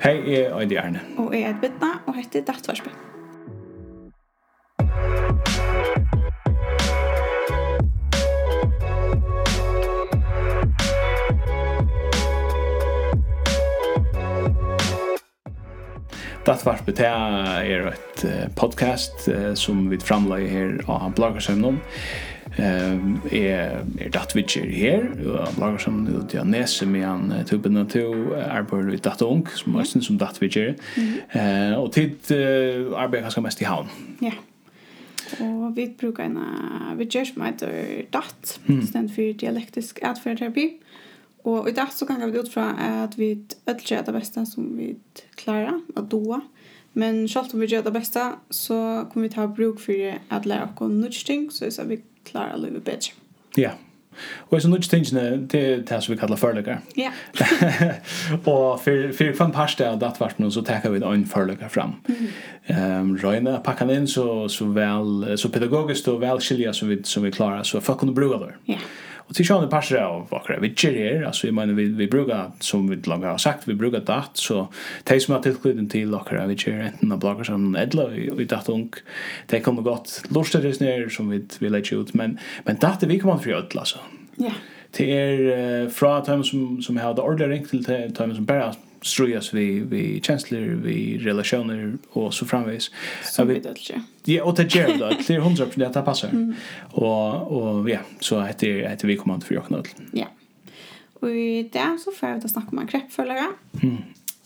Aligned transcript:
Hei, 0.00 0.14
jeg 0.32 0.46
er 0.46 0.60
Øyde 0.60 0.76
Erne. 0.80 1.00
Og 1.18 1.34
jeg 1.34 1.42
er 1.42 1.56
Bitna, 1.60 1.86
og 2.06 2.14
heter 2.16 2.40
Dattvarsby. 2.40 2.88
Dattvarsby, 16.46 16.90
det 16.96 17.04
er 17.04 17.92
et 17.92 18.24
podcast 18.56 19.28
som 19.54 19.90
vi 19.90 20.00
framlegger 20.00 20.48
her 20.48 20.80
av 20.88 21.12
bloggersemnen. 21.12 21.82
Ehm 22.56 23.20
är 23.30 23.84
är 23.98 24.10
datt 24.10 24.36
vi 24.36 24.42
kör 24.42 24.66
här 24.66 25.26
och 25.26 25.58
lagar 25.58 25.78
som 25.78 26.04
nu 26.04 26.22
till 26.28 26.40
Nesse 26.44 26.86
med 26.86 27.08
en 27.08 27.34
tuben 27.46 27.76
och 27.76 27.90
to 27.90 28.34
arbetar 28.34 28.90
vid 28.90 29.00
datt 29.00 29.22
ung 29.22 29.46
som 29.54 29.76
är 29.76 29.84
som 29.84 30.18
datt 30.18 30.42
vi 30.42 30.50
kör. 30.50 30.74
Eh 31.28 31.74
och 31.74 31.92
tid 31.92 32.16
arbetar 32.96 33.22
ganska 33.22 33.40
mest 33.40 33.62
i 33.62 33.64
havn. 33.64 33.88
Ja. 34.20 34.32
Og 35.40 35.76
vi 35.76 35.94
brukar 36.00 36.24
en 36.24 36.38
vidger 36.98 37.24
som 37.24 37.42
heter 37.42 38.02
DAT, 38.12 38.60
mm. 38.66 38.86
stand 38.86 39.10
dialektisk 39.40 39.98
atferdterapi. 40.02 40.80
Og 41.44 41.68
i 41.68 41.72
DAT 41.72 41.94
så 41.94 42.06
kan 42.06 42.32
vi 42.32 42.38
ut 42.38 42.52
fra 42.52 42.74
at 43.04 43.18
vi 43.18 43.30
ødel 43.68 44.06
det 44.06 44.14
beste 44.14 44.46
som 44.46 44.76
vi 44.76 44.96
klarer, 45.36 45.80
att 45.96 46.10
doa. 46.10 46.40
Men 46.92 47.28
selv 47.28 47.54
om 47.54 47.60
vi 47.60 47.66
gjør 47.66 47.82
det 47.82 47.92
beste, 47.92 48.20
så 48.50 49.06
kommer 49.12 49.28
vi 49.28 49.34
ta 49.34 49.46
bruk 49.46 49.80
for 49.80 50.16
at 50.30 50.46
lære 50.46 50.68
oss 50.74 50.80
noen 50.80 51.12
ting, 51.12 51.52
så 51.52 51.84
vi 51.86 52.00
klara 52.28 52.58
livet 52.60 52.84
bedre. 52.84 53.16
Ja. 53.58 53.76
Og 54.50 54.62
så 54.62 54.68
nødt 54.68 54.82
tingene 54.90 55.20
er 55.20 55.36
det 55.46 56.02
som 56.02 56.12
vi 56.12 56.18
kallar 56.18 56.36
førløkker. 56.36 56.80
Ja. 56.98 57.10
og 58.52 58.80
for, 58.82 59.12
for 59.16 59.36
kvann 59.36 59.54
parste 59.54 59.86
av 59.86 60.00
dattvarpen 60.02 60.50
så 60.52 60.64
tekker 60.66 60.92
vi 60.92 61.02
en 61.06 61.26
førløkker 61.26 61.70
fram. 61.72 61.94
Mm. 62.08 62.26
Um, 62.68 63.12
Røyne 63.22 63.60
pakker 63.64 63.88
den 63.88 64.02
inn 64.02 64.10
så, 64.10 64.48
så, 64.48 64.66
vel, 64.74 65.38
så 65.38 65.48
pedagogisk 65.48 66.10
og 66.12 66.20
vel 66.24 66.42
skilja 66.42 66.74
som 66.76 66.90
vi, 66.90 67.00
som 67.04 67.24
vi 67.24 67.32
klarer, 67.34 67.62
så 67.62 67.80
folk 67.80 68.02
kunne 68.02 68.14
bruke 68.16 68.42
det. 68.44 68.56
Ja. 68.74 68.80
Yeah. 68.80 68.99
Och 69.30 69.36
till 69.36 69.46
sjön 69.46 69.68
passar 69.68 69.96
av 69.96 70.26
vad 70.30 70.42
vi 70.48 70.68
vitcher 70.68 70.92
här. 70.92 71.22
Alltså 71.22 71.46
jag 71.46 71.54
menar 71.54 71.74
vi 71.74 71.84
vi 71.84 72.06
brukar 72.06 72.50
som 72.60 72.90
vi 72.90 72.96
långt 72.96 73.24
har 73.24 73.38
sagt 73.38 73.68
vi 73.68 73.74
brukar 73.74 74.00
dat 74.00 74.30
så 74.34 74.68
det 75.04 75.20
som 75.20 75.34
har 75.34 75.42
tillknytning 75.42 75.88
till 75.88 76.10
vakra 76.10 76.46
vitcher 76.46 76.72
enten 76.72 77.12
av 77.12 77.18
bloggar 77.18 77.44
som 77.44 77.76
edla 77.76 78.06
vi 78.08 78.44
dat 78.44 78.68
ung. 78.68 78.92
Det 79.46 79.60
kommer 79.60 79.82
gott 79.82 80.22
lustar 80.28 80.62
det 80.62 80.80
ner 80.80 81.08
som 81.08 81.30
vi 81.30 81.44
vi 81.58 81.68
lägger 81.68 82.00
ut 82.00 82.14
men 82.14 82.38
men 82.64 82.76
dat 82.76 83.02
vi 83.02 83.18
kommer 83.18 83.38
för 83.38 83.50
ödla 83.50 83.84
så. 83.84 83.98
Ja. 84.36 84.52
Det 84.96 85.12
är 85.12 85.88
från 85.88 86.24
dem 86.24 86.44
som 86.44 86.82
som 86.82 86.96
har 86.96 87.14
det 87.14 87.22
ordentligt 87.22 87.86
till 87.86 88.14
dem 88.14 88.34
som 88.34 88.44
bara 88.44 88.74
strujas 89.02 89.54
vi 89.54 89.80
vi 89.80 90.20
känslor 90.20 90.60
vi 90.60 91.18
relationer 91.18 91.98
och 92.10 92.34
så 92.34 92.46
framvis. 92.46 92.90
Så 93.24 93.44
vi 93.44 93.62
Ja, 94.24 94.44
och 94.44 94.54
det 94.54 94.74
gör 94.74 94.98
det. 94.98 95.16
Det 95.26 95.38
hundra 95.38 95.64
100 95.64 95.86
att 95.86 95.94
det 95.94 96.02
passar. 96.02 96.28
Mm. 96.28 96.54
Och 96.90 97.52
och 97.52 97.90
ja, 97.90 97.98
så 98.20 98.40
heter 98.40 98.88
heter 98.88 99.08
vi 99.08 99.16
kommer 99.16 99.34
för 99.40 99.54
jag 99.54 99.64
Ja. 100.12 100.26
Och 101.14 101.30
i 101.30 101.62
det 101.72 101.98
så 102.04 102.12
får 102.12 102.28
jag 102.28 102.42
ta 102.42 102.48
snacka 102.48 102.68
om 102.72 102.78
en 102.78 102.86
kreppföljare. 102.86 103.46
Mm. 103.82 103.96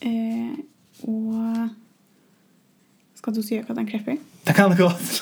Eh 0.00 0.58
och 1.00 1.68
Kan 3.24 3.34
du 3.34 3.42
säga 3.42 3.64
vad 3.66 3.76
den 3.76 3.86
kreppa 3.86 4.10
är? 4.10 4.16
Det 4.44 4.52
kan 4.52 4.70
det 4.70 4.76
gott. 4.76 5.20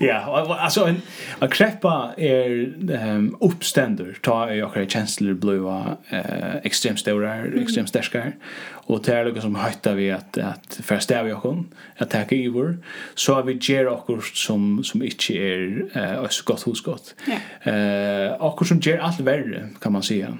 ja, 0.00 0.56
alltså 0.60 0.84
en, 0.84 1.02
en 1.40 1.48
kreppa 1.48 2.14
är 2.16 2.74
um, 2.90 3.36
uppständer. 3.40 4.18
Ta 4.20 4.50
är 4.50 4.54
jag 4.54 4.90
känslor 4.90 5.34
blåa, 5.34 5.96
eh, 6.08 6.56
extremt 6.62 6.98
stora, 6.98 7.34
mm. 7.34 7.62
extremt 7.62 7.88
stärskar. 7.88 8.32
Och 8.68 9.02
det 9.02 9.12
är 9.12 9.24
något 9.24 9.42
som 9.42 9.54
höjtar 9.54 9.94
vi 9.94 10.10
att, 10.10 10.38
att 10.38 10.80
förstäva 10.82 11.28
jag 11.28 11.42
kon, 11.42 11.74
att 11.96 12.10
täcka 12.10 12.34
i 12.34 12.48
vår. 12.48 12.78
Så 13.14 13.34
har 13.34 13.42
vi 13.42 13.58
ger 13.60 13.86
akkur 13.86 14.20
som, 14.34 14.84
som 14.84 15.02
inte 15.02 15.32
är 15.32 15.84
eh, 15.94 16.28
så 16.28 16.44
gott 16.44 16.62
hos 16.62 16.82
gott. 16.82 17.14
Yeah. 17.26 18.26
Eh, 18.26 18.42
akkur 18.42 18.66
som 18.66 18.78
ger 18.78 18.98
allt 18.98 19.20
värre, 19.20 19.68
kan 19.80 19.92
man 19.92 20.02
säga. 20.02 20.38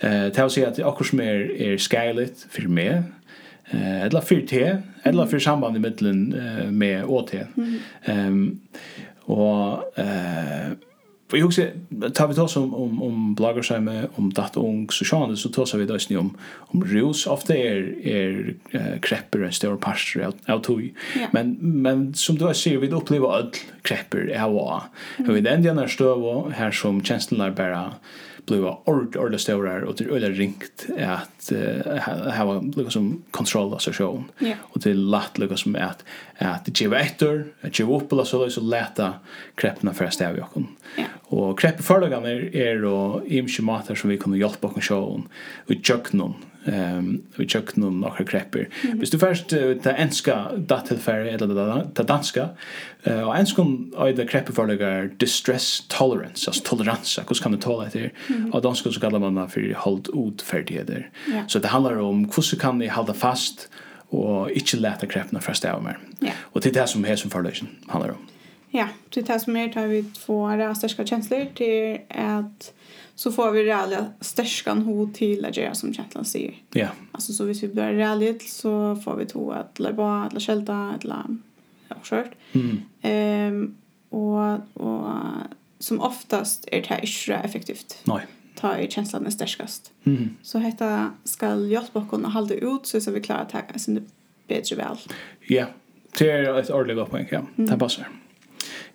Eh, 0.00 0.10
det 0.10 0.38
är 0.38 0.44
att 0.44 0.52
säga 0.52 0.68
att 0.68 0.78
akkur 0.78 1.04
som 1.04 1.20
är, 1.20 1.62
är 1.62 1.78
skärligt 1.78 2.46
för 2.50 2.62
mig 2.62 3.02
eh 3.70 4.02
eller 4.02 4.20
för 4.20 4.40
te 4.40 4.76
eller 5.02 5.26
för 5.26 5.38
samband 5.38 5.76
i 5.76 5.78
mitten 5.78 6.34
med 6.78 7.04
OT. 7.04 7.34
Ehm 8.04 8.60
och 9.20 9.98
eh 9.98 10.72
Vi 11.32 11.42
också 11.42 11.62
tar 12.14 12.28
vi 12.28 12.34
då 12.34 12.48
som 12.48 12.74
om, 12.74 13.02
om, 13.02 13.34
bloggar 13.34 13.34
bloggerskjerme, 13.34 14.06
om 14.14 14.32
dataung, 14.32 14.90
så 14.90 15.04
sjön 15.04 15.36
så 15.36 15.48
tås 15.48 15.74
vi 15.74 15.86
tås 15.86 16.10
om, 16.10 16.36
om 16.56 16.84
rus. 16.84 17.26
Ofte 17.26 17.54
är 17.54 18.06
är 18.06 18.54
uh, 18.74 19.00
krepper 19.00 19.42
en 19.42 19.52
større 19.52 19.76
parster 19.76 20.26
out 20.26 20.36
av 20.46 20.58
tog. 20.58 20.80
Yeah. 20.80 21.28
Men, 21.32 21.56
men 21.60 22.14
som 22.14 22.38
du 22.38 22.54
ser 22.54 22.78
vi 22.78 22.90
upplever 22.90 23.28
all 23.28 23.50
krepper 23.82 24.30
är 24.30 24.48
å. 24.48 24.82
Mm. 25.18 25.34
Vi 25.34 25.40
er 25.40 25.62
den 25.62 25.76
där 25.76 25.86
stöv 25.86 26.52
här 26.52 26.70
som 26.70 27.02
känslan 27.04 27.40
er 27.40 27.90
blev 28.48 28.64
ord 28.84 29.16
orda 29.16 29.38
stora 29.38 29.88
och 29.88 29.94
det 29.96 30.04
öle 30.04 30.30
ringt 30.30 30.86
att 30.98 31.52
ha 32.36 32.60
lukka 32.60 32.90
som 32.90 33.22
kontroll 33.30 33.74
av 33.74 33.78
session 33.78 34.24
och 34.60 34.80
det 34.80 34.94
lätt 34.94 35.38
lukka 35.38 35.56
som 35.56 35.76
att 35.76 36.04
att 36.38 36.64
det 36.64 36.80
ger 36.80 36.94
efter 36.94 37.44
att 37.60 37.78
ge 37.78 37.84
upp 37.96 38.12
eller 38.12 38.24
så 38.24 38.50
så 38.50 38.60
lätta 38.60 39.12
kreppna 39.54 39.94
för 39.94 40.08
stäv 40.10 40.36
jag 40.38 40.46
Ja. 40.96 41.04
och 41.14 41.58
krepp 41.60 41.82
förlagan 41.84 42.24
är 42.24 42.56
är 42.56 42.82
då 42.82 42.94
och 42.94 43.26
imschimater 43.26 43.94
som 43.94 44.10
vi 44.10 44.18
kan 44.18 44.34
hjälpa 44.34 44.66
och 44.66 44.84
sjön 44.84 45.28
och 45.66 45.74
jöknon 45.88 46.34
ehm 46.64 47.22
vi 47.36 47.48
checkar 47.48 47.80
någon 47.80 48.00
några 48.00 48.24
krepper. 48.24 48.68
Visst 48.94 49.12
du 49.12 49.18
först 49.18 49.48
ta 49.82 49.90
enska 49.90 50.46
dattelfärg 50.56 51.28
eller 51.30 51.84
ta 51.94 52.02
danska 52.02 52.48
eh 53.02 53.28
och 53.28 53.36
enskon 53.36 53.94
är 53.98 54.12
det 54.12 54.26
krepper 54.26 54.52
för 54.52 54.66
lägger 54.66 55.10
distress 55.16 55.84
tolerance, 55.88 56.50
alltså 56.50 56.62
tolerans, 56.64 57.18
hur 57.28 57.42
kan 57.42 57.52
det 57.52 57.58
tåla 57.58 57.88
det? 57.92 58.10
Och 58.52 58.62
danska 58.62 58.90
så 58.90 59.00
kallar 59.00 59.18
man 59.18 59.34
det 59.34 59.48
för 59.48 59.74
hold 59.74 60.08
ut 60.14 60.42
färdigheter. 60.42 61.10
Yeah. 61.28 61.46
Så 61.46 61.58
det 61.58 61.68
handlar 61.68 61.98
om 61.98 62.24
hur 62.36 62.58
kan 62.58 62.78
ni 62.78 62.86
hålla 62.88 63.14
fast 63.14 63.68
och 64.10 64.50
inte 64.50 64.76
lätta 64.76 65.06
kreppna 65.06 65.40
först 65.40 65.64
av 65.64 65.82
mer. 65.82 65.98
Yeah. 66.20 66.34
Och 66.40 66.60
det 66.60 66.68
är 66.68 66.72
det 66.72 66.86
som 66.86 67.04
är 67.04 67.16
som 67.16 67.30
förlösen 67.30 67.68
handlar 67.86 68.10
om. 68.10 68.26
Ja, 68.70 68.88
det 69.08 69.22
tar 69.22 69.38
som 69.38 69.56
är 69.56 69.68
tar 69.68 69.86
vi 69.86 70.02
två 70.02 70.48
rea 70.48 70.74
störska 70.74 71.06
känslor 71.06 71.46
till 71.54 71.98
att 72.08 72.74
så 73.14 73.32
får 73.32 73.50
vi 73.50 73.64
rea 73.64 74.06
störskan 74.20 74.82
ho 74.82 75.10
till 75.14 75.44
att 75.44 75.56
göra 75.56 75.74
som 75.74 75.94
känslan 75.94 76.24
säger. 76.24 76.54
Ja. 76.72 76.88
Alltså 77.12 77.32
så 77.32 77.44
hvis 77.44 77.62
vi 77.62 77.68
blir 77.68 77.92
rea 77.92 78.34
så 78.40 78.96
får 78.96 79.16
vi 79.16 79.26
två 79.26 79.52
att 79.52 79.78
lägga 79.78 79.94
bara 79.94 80.24
att 80.24 80.32
la 80.32 80.40
skälta 80.40 80.90
att 80.90 81.04
ja, 81.88 81.96
skört. 82.02 82.30
Mm. 82.52 82.82
Ehm 83.02 83.76
och 84.10 84.76
och 84.84 85.06
som 85.78 86.00
oftast 86.00 86.68
är 86.72 86.80
det 86.80 86.88
här 86.88 87.00
inte 87.04 87.34
effektivt. 87.34 88.00
Nej 88.04 88.26
ta 88.60 88.78
i 88.78 88.90
känslan 88.90 89.26
är 89.26 89.30
stärskast. 89.30 89.92
Mm. 90.04 90.36
Så 90.42 90.58
detta 90.58 91.10
ska 91.24 91.56
hjälpa 91.56 91.98
oss 91.98 92.12
att 92.12 92.32
hålla 92.32 92.54
ut 92.54 92.86
så 92.86 93.00
så 93.00 93.10
vi 93.10 93.20
klarar 93.20 93.42
att 93.42 93.50
ta 93.50 93.58
oss 93.74 93.88
bättre 94.46 94.76
väl. 94.76 94.96
Ja, 95.40 95.66
det 96.18 96.30
är 96.30 96.58
ett 96.58 96.70
ordentligt 96.70 97.10
poäng, 97.10 97.28
ja. 97.30 97.46
Det 97.56 97.78
passar. 97.78 98.02
Mm. 98.02 98.18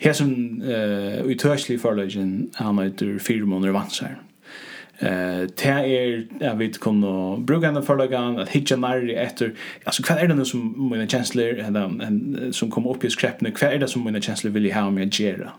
Her 0.02 0.14
som 0.18 0.30
uh, 0.64 1.24
i 1.30 1.36
tørslig 1.40 1.80
han 1.82 2.80
heter 2.80 3.20
fire 3.20 3.46
måneder 3.46 3.74
vansar. 3.74 4.16
uh, 5.02 5.44
det 5.50 5.66
er, 5.66 6.24
jeg 6.40 6.60
vet, 6.60 6.80
kunne 6.80 7.44
bruke 7.46 7.66
henne 7.66 7.84
forløgjen, 7.84 8.40
at 8.40 8.50
hitja 8.50 8.78
nærri 8.78 9.16
etter, 9.16 9.52
altså 9.86 10.04
hva 10.04 10.16
er 10.20 10.28
det 10.28 10.38
nu 10.38 10.46
som 10.46 10.62
mine 10.78 11.08
kjensler, 11.08 11.60
som 12.52 12.72
kommer 12.72 12.94
opp 12.94 13.04
i 13.04 13.12
skreppene, 13.12 13.52
hva 13.52 13.74
er 13.74 13.84
det 13.84 13.90
som 13.90 14.06
mine 14.06 14.22
kjensler 14.22 14.54
vil 14.56 14.72
ha 14.74 14.90
med 14.90 15.12
å 15.12 15.24
gjøre? 15.24 15.52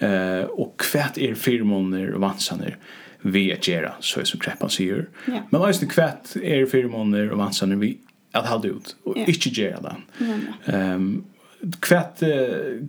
Eh, 0.00 0.44
og 0.56 0.80
hva 0.90 1.10
er 1.18 1.34
fire 1.36 1.64
måneder 1.64 2.18
vansaner? 2.18 2.78
vi 3.22 3.50
at 3.52 3.68
gjøre, 3.68 3.92
så 4.00 4.20
er 4.20 4.28
som 4.28 4.40
kreppan 4.40 4.72
sier. 4.72 5.08
Yeah. 5.28 5.44
Men 5.50 5.64
også 5.64 5.88
kvett 5.90 6.36
er 6.40 6.68
fire 6.70 6.88
måneder 6.88 7.34
vansar 7.34 7.40
vansene 7.68 7.80
vi 7.80 7.96
at 8.36 8.46
halde 8.46 8.72
ut, 8.76 8.94
og 9.04 9.18
yeah. 9.18 9.28
ikke 9.28 9.52
gjøre 9.54 9.80
det. 9.84 9.94
Um, 10.72 11.24
kvart 11.80 12.18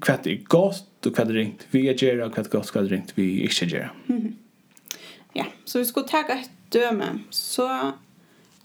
kvart 0.01 0.27
är 0.27 0.43
gott 0.43 1.05
och 1.05 1.15
kvart 1.15 1.27
ringt 1.27 1.67
vi 1.71 1.89
är 1.89 1.93
gera 1.93 2.29
kvart 2.29 2.49
gott 2.49 2.71
kvart 2.71 2.89
ringt 2.89 3.13
vi 3.15 3.39
är 3.39 3.43
inte 3.43 3.75
gera. 3.75 3.89
Ja, 5.33 5.45
så 5.65 5.79
vi 5.79 5.85
ska 5.85 6.01
ta 6.01 6.19
ett 6.19 6.49
döme 6.69 7.19
så 7.29 7.91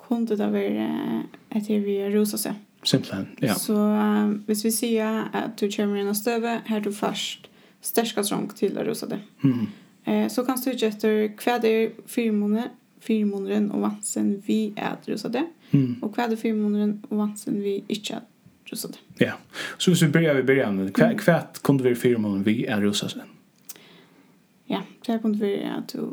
kunde 0.09 0.37
det 0.37 0.47
vara 0.47 1.23
att 1.49 1.71
vi 1.71 2.11
rosa 2.11 2.39
sig. 2.39 2.55
Simpelthen, 2.83 3.27
ja. 3.41 3.55
Så 3.55 3.75
um, 3.75 4.45
hvis 4.47 4.65
vi 4.65 4.71
sier 4.71 5.25
at 5.33 5.57
du 5.59 5.67
kommer 5.71 5.99
inn 5.99 6.09
av 6.09 6.15
støvet, 6.15 6.69
har 6.69 6.81
du 6.81 6.93
først 6.95 7.49
største 7.83 8.23
trang 8.23 8.47
til 8.55 8.79
å 8.79 8.85
rosa 8.87 9.09
det. 9.11 9.19
Mm. 9.43 9.67
Eh, 10.07 10.29
så 10.31 10.45
kan 10.47 10.61
du 10.63 10.71
ikke 10.71 10.93
etter 10.93 11.17
hva 11.41 11.57
det 11.63 11.73
er 11.73 11.91
fire 12.07 12.33
måneder, 12.37 13.67
og 13.75 13.83
vansen 13.83 14.37
vi 14.47 14.73
er 14.77 14.95
at 14.95 15.09
rosa 15.11 15.31
det, 15.35 15.45
mm. 15.73 15.99
og 16.03 16.15
hva 16.15 16.29
det 16.31 16.39
er 16.39 16.43
fire 16.45 16.87
og 17.11 17.19
vansen 17.19 17.59
vi 17.63 17.81
ikke 17.89 18.21
er 18.21 18.25
just. 18.67 18.87
Ja. 19.19 19.33
Så 19.79 19.91
hvis 19.91 20.03
vi 20.03 20.09
börjar 20.09 20.35
vi 20.35 20.43
början, 20.43 20.77
med 20.77 20.97
kvärt 20.97 21.21
kvärt 21.21 21.63
kunde 21.63 21.85
vi 21.85 21.95
fyra 21.95 22.19
månader 22.19 22.45
vi 22.45 22.67
är 22.67 22.81
rosa 22.81 23.09
sen. 23.09 23.23
Ja, 24.65 24.83
det 25.07 25.13
här 25.13 25.19
kunde 25.19 25.39
vi 25.39 25.65
att 25.65 25.89
du 25.89 26.09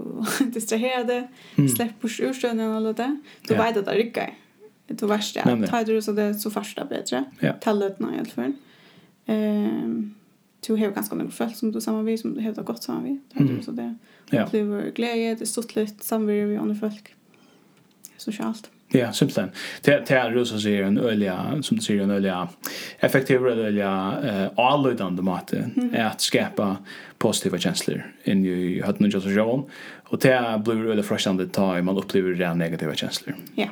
distraherade, 0.46 1.28
släpp 1.76 2.02
på 2.02 2.08
sjusjönen 2.08 2.70
och 2.70 2.76
allt 2.76 2.98
det. 2.98 3.22
Du 3.48 3.56
vet 3.56 3.78
att 3.78 3.86
det 3.86 3.96
rycker. 3.96 4.34
Det 4.88 5.02
värsta. 5.04 5.68
Ta 5.68 5.84
det 5.84 6.02
så 6.02 6.12
det 6.12 6.34
så 6.34 6.52
första 6.52 6.86
bättre. 6.86 7.24
Ta 7.62 7.74
när 7.74 8.16
i 8.16 8.18
alla 8.20 8.26
fall. 8.26 8.54
Ehm 9.26 10.14
du 10.68 10.74
har 10.74 10.92
ganska 10.92 11.16
många 11.16 11.30
följt 11.30 11.58
som 11.58 11.72
du 11.72 11.82
samman 11.82 12.06
vid, 12.06 12.20
som 12.20 12.34
du 12.34 12.42
har 12.42 12.64
gått 12.64 12.84
samman 12.84 13.04
vid. 13.04 13.20
Det 13.34 13.40
mm. 13.40 13.62
så 13.62 13.72
det. 13.72 13.96
Ja. 14.30 14.48
Det 14.52 14.96
glädje, 14.96 15.36
det 15.36 15.42
är 15.42 15.46
stort 15.46 15.76
lite 15.76 16.06
samvaro 16.06 16.48
vi 16.48 16.58
andra 16.58 16.76
folk. 16.76 17.16
Socialt. 18.18 18.70
Mm 18.70 18.83
Ja, 18.96 19.12
simpelthen. 19.14 19.52
Det 19.82 20.12
är 20.12 20.32
Rosa 20.32 20.60
sier 20.60 20.84
en 20.84 20.98
ølja, 20.98 21.62
som 21.62 21.78
du 21.78 21.84
sier 21.84 22.04
en 22.04 22.12
ølja, 22.12 22.48
effektiv 23.00 23.46
ølja, 23.46 24.18
eh, 24.24 24.48
avlöjdande 24.56 25.22
måte 25.22 25.70
är 25.94 26.06
at 26.06 26.22
skapa 26.22 26.78
positiva 27.18 27.58
känslor 27.58 28.04
in 28.24 28.46
i 28.46 28.82
hötten 28.82 29.06
och 29.06 29.24
situation. 29.24 29.70
Och 30.04 30.20
det 30.20 30.62
blir 30.66 30.86
öliga 30.88 31.04
fröstande 31.04 31.48
ta 31.48 31.82
man 31.82 31.98
upplever 31.98 32.34
redan 32.34 32.58
negativa 32.58 32.96
känslor. 32.96 33.36
Ja. 33.56 33.68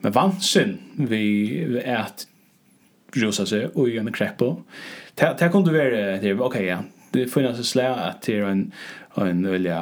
Men 0.00 0.12
vansen 0.12 0.78
vi 0.96 1.82
är 1.84 1.96
att 1.96 2.26
russer 3.12 3.70
og 3.74 3.82
och 3.82 3.88
göra 3.88 4.06
en 4.06 4.12
krepp. 4.12 4.38
Det 5.14 5.52
kan 5.52 5.64
du 5.64 5.72
være, 5.72 6.34
okej 6.40 6.64
ja, 6.64 6.78
det 7.14 7.30
finnes 7.32 7.58
et 7.58 7.66
slag 7.68 7.98
at 8.04 8.22
det 8.26 8.38
er 8.38 8.46
en, 8.48 8.66
en 9.20 9.42
veldig 9.46 9.74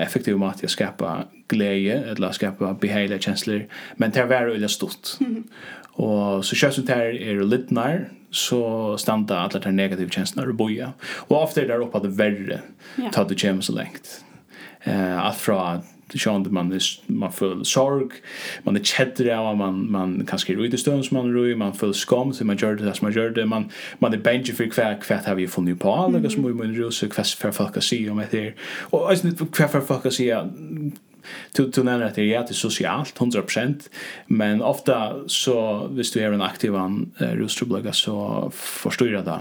effektiv 0.00 0.38
måte 0.40 0.68
å 0.68 0.72
skapa 0.72 1.24
glede, 1.50 1.98
eller 2.12 2.32
skapa 2.36 2.72
behagelige 2.80 3.26
kjensler, 3.26 3.66
men 3.98 4.14
det 4.14 4.22
er 4.22 4.30
veldig 4.30 4.56
veldig 4.56 4.72
stort. 4.72 5.16
Og 6.00 6.44
så 6.46 6.56
kjøpt 6.56 6.78
som 6.78 6.86
det 6.88 6.96
her 6.96 7.16
er 7.18 7.42
litt 7.44 7.72
nær, 7.74 8.06
så 8.30 8.60
standa 9.00 9.42
alle 9.42 9.60
de 9.60 9.72
negative 9.74 10.12
kjenslene 10.14 10.46
og 10.48 10.56
boja. 10.56 10.92
Og 11.28 11.34
ofte 11.42 11.64
er 11.64 11.68
det 11.68 11.80
oppe 11.82 11.98
at 11.98 12.06
det 12.06 12.12
verre, 12.16 12.60
yeah. 12.94 13.10
ta 13.12 13.24
det 13.26 13.36
kjem 13.40 13.60
så 13.64 13.74
lengt. 13.76 14.20
Uh, 14.86 15.18
alt 15.26 15.40
fra 15.42 15.80
sjön 16.18 16.46
man 16.50 16.72
är 16.72 16.80
man 17.06 17.32
full 17.32 17.64
sorg 17.64 18.08
man 18.62 18.76
är 18.76 18.80
cheddar 18.80 19.36
av 19.36 19.56
man 19.56 19.90
man 19.90 20.26
kanske 20.26 20.56
röjde 20.56 20.78
stön 20.78 21.04
som 21.04 21.16
man 21.16 21.32
röj 21.32 21.54
man 21.54 21.74
full 21.74 21.94
skam 21.94 22.32
så 22.32 22.44
man 22.44 22.56
gör 22.56 22.74
det 22.74 22.94
som 22.94 23.06
man 23.06 23.12
gör 23.12 23.30
det 23.30 23.46
man 23.46 23.70
man 23.98 24.12
är 24.12 24.18
bench 24.18 24.56
för 24.56 24.66
kvar 24.66 25.00
kvar 25.00 25.20
har 25.26 25.34
vi 25.34 25.48
funnit 25.48 25.80
på 25.80 25.94
alla 25.94 26.18
mm. 26.18 26.30
som 26.30 26.42
man 26.42 26.74
rör 26.74 26.90
så 26.90 27.08
kvar 27.08 27.24
för 27.24 27.52
folk 27.52 27.76
att 27.76 27.84
se 27.84 28.10
om 28.10 28.16
det 28.30 28.38
här 28.38 28.54
och 28.80 29.10
alltså 29.10 29.46
kvar 29.46 29.68
för 29.68 29.80
folk 29.80 30.06
att 30.06 30.12
se 30.12 30.38
to 31.52 31.70
to 31.72 31.82
nämner 31.82 32.06
att 32.06 32.14
det 32.14 32.34
är 32.34 32.52
socialt 32.52 33.18
100% 33.18 33.74
men 34.26 34.62
ofta 34.62 35.16
så 35.26 35.88
visst 35.92 36.14
du 36.14 36.20
är 36.20 36.32
en 36.32 36.42
aktiv 36.42 36.76
an 36.76 37.12
uh, 37.22 37.46
så 37.92 38.50
förstår 38.54 39.08
jag 39.08 39.24
det 39.24 39.40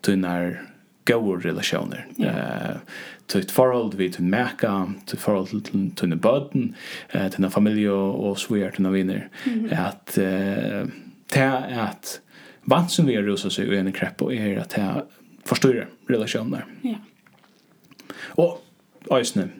du 0.00 0.16
när 0.16 0.67
gode 1.08 1.48
relationer. 1.48 2.04
Yeah. 2.20 2.74
Uh, 2.74 2.80
til 3.28 3.44
et 3.44 3.50
forhold 3.52 3.96
vi 3.96 4.08
til 4.08 4.24
meka, 4.24 4.72
til 5.06 5.16
et 5.16 5.22
forhold 5.22 5.62
til 5.62 5.90
til 5.96 6.12
en 6.12 6.20
bøten, 6.20 6.74
uh, 7.14 7.30
til 7.30 7.44
en 7.44 7.50
familie 7.50 7.92
og 7.92 8.38
sviger 8.38 8.70
til 8.70 8.86
en 8.86 8.92
vinner. 8.92 9.20
Mm 9.46 9.64
-hmm. 9.64 9.86
At 9.86 10.18
uh, 10.18 10.90
det 11.34 11.42
er 11.42 11.94
vant 12.66 12.90
som 12.90 13.06
vi 13.06 13.14
har 13.14 13.22
ruset 13.22 13.52
seg 13.52 13.72
i 13.72 13.76
en 13.76 13.92
krepp 13.92 14.22
og 14.22 14.34
er 14.34 14.60
at 14.60 14.76
det 14.76 15.02
forstyrrer 15.44 15.86
relationer. 16.10 16.60
Ja. 16.84 16.88
Yeah. 16.88 16.98
Og 18.36 18.62
øyne, 19.12 19.50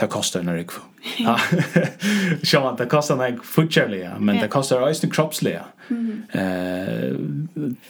det 0.00 0.08
kostar 0.08 0.40
en 0.44 0.54
rikv. 0.54 0.80
Ja. 1.18 1.36
Sjá 2.42 2.76
det 2.78 2.86
kostar 2.86 3.24
en 3.24 3.40
futcharliga, 3.42 4.18
men 4.18 4.38
det 4.40 4.48
kostar 4.48 4.86
eisini 4.88 5.12
kroppsliga. 5.12 5.64
Eh, 5.90 7.16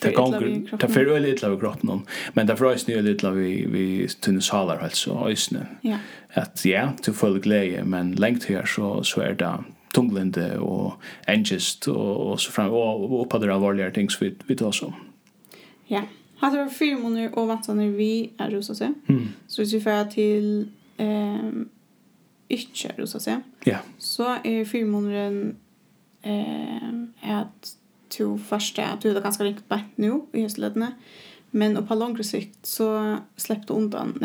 det 0.02 0.14
gongur, 0.16 0.48
det 0.78 0.88
fer 0.90 1.12
øll 1.12 1.22
litla 1.22 1.52
við 1.52 1.60
kroppen, 1.60 2.02
men 2.34 2.48
det 2.48 2.56
fer 2.58 2.72
eisini 2.72 3.02
litla 3.04 3.34
vi 3.36 3.66
vi 3.70 3.84
tunna 4.20 4.40
salar 4.40 4.82
altså 4.82 5.20
eisini. 5.28 5.66
Ja. 5.82 6.00
At 6.34 6.64
ja, 6.64 6.88
till 7.02 7.14
full 7.14 7.38
gleje, 7.40 7.84
men 7.84 8.14
lengt 8.14 8.48
her 8.48 8.66
så 8.66 9.02
så 9.04 9.22
er 9.22 9.34
det 9.34 9.52
tunglende 9.94 10.56
og 10.58 10.94
engest 11.28 11.88
og, 11.88 12.16
og 12.26 12.40
så 12.40 12.52
fram 12.52 12.72
og 12.72 13.12
oppa 13.20 13.38
det 13.38 13.52
alvorligere 13.52 13.92
ting 13.92 14.10
som 14.10 14.26
vi, 14.26 14.34
vi 14.48 14.56
tar 14.56 14.72
så. 14.72 14.92
Ja, 15.90 16.02
Hade 16.42 16.56
var 16.56 16.68
fyra 16.68 16.98
månader 16.98 17.38
och 17.38 17.46
vant 17.46 17.68
vi 17.68 18.30
är 18.38 18.50
rosa 18.50 18.72
oss. 18.72 18.80
Mm. 18.80 19.28
Så 19.46 19.62
hvis 19.62 19.74
vi 19.74 19.80
får 19.80 20.10
til 20.10 20.68
eh, 20.96 21.50
ikke 22.52 22.94
rosa 22.98 23.20
seg, 23.22 23.44
ja. 23.66 23.80
så 23.98 24.36
er 24.44 24.64
fire 24.68 25.22
eh, 26.22 26.90
at 27.22 27.72
to 28.12 28.36
første, 28.38 28.82
at 28.84 29.02
du 29.02 29.08
er 29.10 29.20
ganske 29.24 29.44
ringt 29.44 29.64
bare 29.68 29.88
nå 30.00 30.26
i 30.36 30.44
høstledene, 30.44 30.92
men 31.52 31.76
på 31.86 31.96
langere 31.96 32.24
sikt 32.24 32.66
så 32.66 33.18
släppte 33.36 33.74
undan 33.74 34.16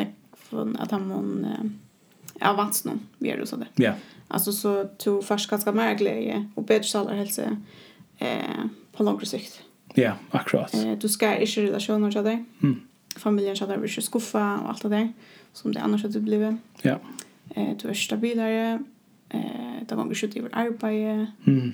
från 0.49 0.75
at 0.79 0.91
han 0.91 1.07
må 1.07 1.21
eh, 1.47 2.53
vant 2.55 2.83
noen 2.85 3.01
vi 3.19 3.31
er 3.31 3.39
rosa 3.41 3.57
det. 3.57 3.67
Ja. 3.75 3.95
Alltså 4.27 4.51
så 4.51 4.89
to 4.99 5.21
først 5.21 5.49
ganske 5.49 5.71
mer 5.71 5.95
glede 5.95 6.45
og 6.55 6.65
bedre 6.67 6.87
saler 6.87 7.19
helse 7.19 7.49
eh, 8.19 8.63
på 8.93 9.03
langere 9.03 9.25
sikt. 9.25 9.61
Ja, 9.95 10.17
akkurat. 10.31 10.73
Eh, 10.73 10.95
du 10.99 11.07
skal 11.07 11.41
ikke 11.43 11.67
relasjoner 11.67 12.11
til 12.11 12.23
deg. 12.23 12.45
Mm. 12.59 12.81
Familien 13.17 13.55
skal 13.55 13.83
ikke 13.83 14.01
skuffa 14.05 14.45
og 14.61 14.69
alt 14.75 14.91
det 14.91 15.07
som 15.53 15.73
det 15.73 15.81
annars 15.81 16.05
hadde 16.05 16.21
blivit. 16.21 16.59
Ja. 16.83 16.99
Ja 16.99 17.26
Eh, 17.55 17.77
du 17.81 17.89
är 17.89 17.93
stabilare. 17.93 18.79
Eh, 19.29 19.39
det 19.87 19.95
går 19.95 20.15
skjuta 20.15 20.39
över 20.39 20.49
arbete. 20.53 21.27
Mm. 21.47 21.71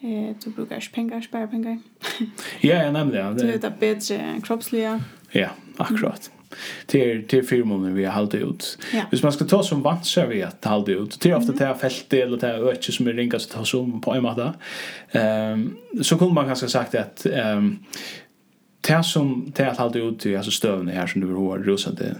Eh, 0.00 0.36
du 0.44 0.50
brukar 0.50 0.92
pengar, 0.92 1.20
spara 1.20 1.46
pengar. 1.46 1.78
ja, 2.60 2.74
jag 2.74 2.92
nämnde 2.92 3.22
det. 3.22 3.34
Du 3.34 3.46
vet 3.46 3.80
bättre 3.80 4.40
kroppsliga. 4.44 5.00
Ja, 5.30 5.48
akkurat. 5.76 6.30
Mm 6.30 6.36
till 6.86 7.26
till 7.26 7.44
firmorna 7.44 7.90
vi 7.90 8.04
har 8.04 8.12
hållit 8.12 8.34
ut. 8.34 8.78
Ja. 8.92 9.02
Hvis 9.10 9.22
man 9.22 9.32
ska 9.32 9.44
ta 9.44 9.62
som 9.62 9.82
vansar 9.82 10.26
vi 10.26 10.42
att 10.42 10.64
hålla 10.64 10.92
ut. 10.92 11.20
Det 11.20 11.30
är 11.30 11.36
ofta 11.36 11.52
det 11.52 11.64
här 11.64 11.74
fältet 11.74 12.12
eller 12.12 12.36
det 12.36 12.46
här 12.46 12.68
ökje 12.70 12.92
som 12.92 13.06
är 13.06 13.12
ringast 13.12 13.50
att 13.50 13.56
ta 13.56 13.64
som 13.64 14.00
på 14.00 14.14
en 14.14 14.22
matta. 14.22 14.54
Ehm 15.10 15.76
um, 15.92 16.04
så 16.04 16.18
kunde 16.18 16.34
man 16.34 16.46
kanske 16.46 16.68
sagt 16.68 16.94
att 16.94 17.26
ehm 17.26 17.58
um, 17.58 17.78
det 18.80 19.02
som 19.02 19.52
det 19.56 19.70
att 19.70 19.78
hålla 19.78 19.98
ut 19.98 20.26
i 20.26 20.36
alltså 20.36 20.50
stövna 20.50 20.92
här 20.92 21.06
som 21.06 21.20
du 21.20 21.34
har 21.34 21.58
rosat 21.58 21.98
det 21.98 22.16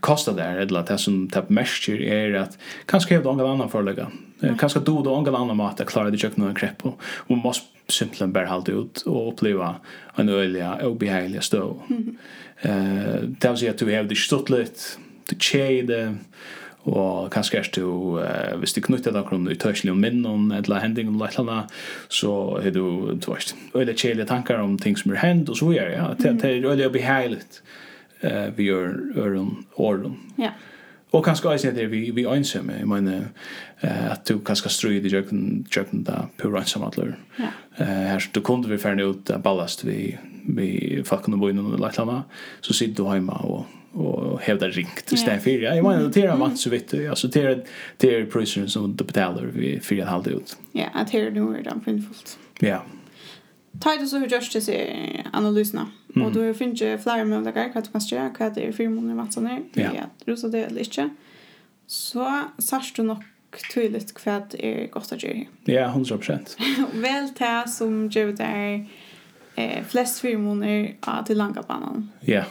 kosta 0.00 0.32
där 0.32 0.56
eller 0.56 0.80
att 0.80 0.86
det 0.86 0.98
som 0.98 1.28
typ 1.28 1.48
mest 1.48 1.88
är 1.88 2.34
att 2.34 2.58
kanske 2.86 3.14
jag 3.14 3.24
någon 3.24 3.50
annan 3.50 3.70
förlägga. 3.70 4.10
Kanske 4.58 4.80
då 4.80 5.02
då 5.02 5.10
någon 5.10 5.34
annan 5.34 5.56
mat 5.56 5.80
att 5.80 5.86
klara 5.90 6.10
det 6.10 6.22
jag 6.22 6.38
någon 6.38 6.54
krepp 6.54 6.86
och 6.86 7.00
man 7.26 7.38
måste 7.38 7.66
simpelthen 7.88 8.32
bara 8.32 8.46
hålla 8.46 8.72
ut 8.72 9.00
och 9.00 9.32
uppleva 9.32 9.74
en 10.14 10.28
öliga 10.28 10.78
obehaglig 10.86 11.42
stå. 11.42 11.76
Eh 12.62 12.72
det 13.22 13.48
vill 13.48 13.56
säga 13.58 13.70
att 13.70 13.78
du 13.78 13.96
har 13.96 14.02
det 14.02 14.16
stått 14.16 14.50
lite 14.50 14.80
det 15.28 15.42
chade 15.42 16.16
og 16.84 17.30
kanskje 17.32 17.58
er 17.58 17.68
du, 17.74 17.86
uh, 18.20 18.58
hvis 18.60 18.74
du 18.76 18.80
knytter 18.80 19.12
deg 19.12 19.32
om 19.32 19.46
du 19.48 19.54
tørselig 19.54 19.92
om 19.92 20.00
minnen 20.00 20.52
eller 20.52 20.82
hending 20.82 21.08
et 21.08 21.38
eller 21.38 21.40
annet, 21.40 21.70
så 22.08 22.60
har 22.62 22.70
du, 22.70 23.16
du 23.16 23.30
vet, 23.30 23.54
øyelig 23.74 23.96
kjelige 23.96 24.26
tankar 24.26 24.60
om 24.60 24.78
ting 24.78 24.98
som 24.98 25.12
er 25.12 25.22
hendt 25.22 25.48
og 25.48 25.56
så 25.56 25.70
er 25.72 25.88
det, 25.88 25.96
ja, 25.96 26.10
det 26.18 26.42
det 26.42 26.50
er 26.50 26.70
øyne 26.70 26.90
beheiligt. 26.92 27.62
Mm 27.62 27.83
eh 28.24 28.52
vi 28.56 28.62
gör 28.62 29.12
öron 29.16 29.64
åren. 29.74 30.16
Ja. 30.36 30.50
Och 31.10 31.24
kanske 31.24 31.48
också 31.48 31.70
det 31.70 31.86
vi 31.86 32.10
vi 32.10 32.24
ensam 32.24 32.70
jag 32.78 32.88
menar 32.88 33.24
eh 33.80 34.12
att 34.12 34.24
du 34.24 34.38
kanske 34.40 34.68
strö 34.68 34.90
det 34.90 35.08
jag 35.08 35.28
kan 35.28 35.66
jag 35.74 35.90
kan 35.90 36.02
där 36.02 36.26
på 36.36 36.48
ransom 36.48 36.82
atler. 36.82 37.16
Ja. 37.36 37.44
Eh 37.76 37.86
här 37.86 38.24
du 38.32 38.40
kunde 38.40 38.68
vi 38.68 38.78
färna 38.78 39.02
ut 39.02 39.30
ballast 39.42 39.84
vi 39.84 40.18
vi 40.46 41.02
fucking 41.04 41.38
bo 41.38 41.50
innan 41.50 41.74
eller 41.74 41.92
landa 41.96 42.22
så 42.60 42.72
sitter 42.74 43.04
du 43.04 43.10
hemma 43.10 43.32
och 43.32 43.66
och 43.94 44.40
hävdar 44.40 44.70
ringt 44.70 45.12
i 45.12 45.16
stället 45.16 45.42
för 45.42 45.50
jag 45.50 45.84
menar 45.84 46.10
det 46.14 46.22
är 46.22 46.36
man 46.36 46.56
så 46.56 46.70
vitt 46.70 46.94
alltså 47.10 47.28
det 47.28 47.42
är 47.42 47.64
det 47.96 48.14
är 48.14 48.24
prisoner 48.24 48.66
som 48.66 48.94
betalar 48.94 49.42
vi 49.52 49.80
för 49.80 50.02
att 50.02 50.08
hålla 50.08 50.30
ut. 50.30 50.56
Ja, 50.72 50.84
att 50.92 51.10
här 51.10 51.30
nu 51.30 51.40
är 51.40 51.62
det 51.62 51.80
fullt. 51.84 52.38
Ja. 52.58 52.82
Tidus 53.80 54.10
så 54.10 54.18
hur 54.18 54.26
görs 54.26 54.52
det 54.52 54.60
sig 54.60 55.26
analyserna. 55.32 55.86
Mm. 56.16 56.26
Och 56.26 56.32
då 56.32 56.54
finns 56.54 56.78
det 56.78 57.02
flera 57.02 57.24
möjligheter 57.24 57.70
vad 57.74 57.84
du 57.84 57.90
kan 57.90 58.18
göra, 58.18 58.32
vad 58.38 58.54
det 58.54 58.66
är 58.66 58.72
fyra 58.72 58.90
månader 58.90 59.14
vattnet 59.14 59.44
ner, 59.44 59.62
det 59.72 59.82
är 59.82 60.02
att 60.02 60.28
rosa 60.28 60.48
det 60.48 60.64
eller 60.64 60.80
inte. 60.80 61.10
Så 61.86 62.42
sars 62.58 62.92
du 62.92 63.02
nog 63.02 63.22
tydligt 63.74 64.26
vad 64.26 64.42
det 64.50 64.66
är 64.66 64.88
gott 64.88 65.12
att 65.12 65.22
göra. 65.22 65.44
Ja, 65.64 65.88
hundra 65.88 66.16
procent. 66.16 66.56
Väl 66.94 67.28
det 67.38 67.68
som 67.68 68.08
gör 68.08 68.32
det 68.32 68.44
är 68.44 68.86
eh, 69.54 69.84
flest 69.84 70.20
fyra 70.20 70.38
månader 70.38 70.94
ja, 71.06 71.24
till 71.26 71.38
langabanan. 71.38 72.10
Ja, 72.20 72.44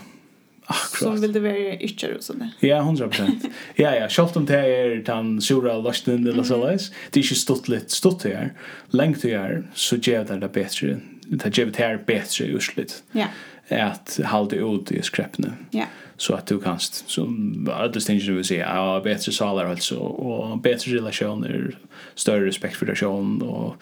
akkurat. 0.66 1.14
Som 1.14 1.22
vill 1.22 1.34
det 1.34 1.40
vara 1.40 1.80
yttre 1.80 2.16
och 2.16 2.24
sådär. 2.24 2.50
Ja, 2.60 2.82
hundra 2.82 3.08
procent. 3.08 3.46
Ja, 3.76 3.96
ja, 3.96 4.10
självt 4.10 4.38
om 4.38 4.46
det 4.46 4.60
är 4.60 4.96
den 4.96 5.42
sura 5.42 5.78
lösningen 5.78 6.28
eller 6.28 6.44
så 6.44 6.66
läs, 6.66 6.92
det 7.12 7.20
är 7.20 7.24
inte 7.24 7.36
stått 7.36 7.68
lite 7.68 7.90
stått 7.90 8.24
här, 8.24 8.54
längt 8.88 9.24
här, 9.24 9.64
så 9.74 9.96
gör 9.96 10.24
det 10.24 10.40
det 10.40 10.50
bättre 10.50 11.00
det 11.28 11.58
ger 11.58 11.66
det 11.66 11.78
här 11.78 12.04
bättre 12.06 12.46
urslit. 12.46 13.04
Ja. 13.12 13.28
Att 13.70 14.20
hålla 14.26 14.56
ut 14.56 14.92
i 14.92 15.02
skräpne. 15.02 15.54
Ja. 15.72 15.86
Så 16.18 16.34
att 16.34 16.46
du 16.46 16.60
kan 16.60 16.80
som 16.80 17.70
alla 17.74 18.00
stänger 18.00 18.22
du 18.22 18.44
säga 18.44 18.76
ja, 18.76 19.02
bättre 19.04 19.32
salar 19.32 19.66
alltså 19.66 20.00
och 20.00 20.58
bättre 20.58 20.96
relationer, 20.96 21.78
större 22.16 22.46
respekt 22.46 22.76
för 22.76 22.86
relation 22.86 23.42
och 23.42 23.76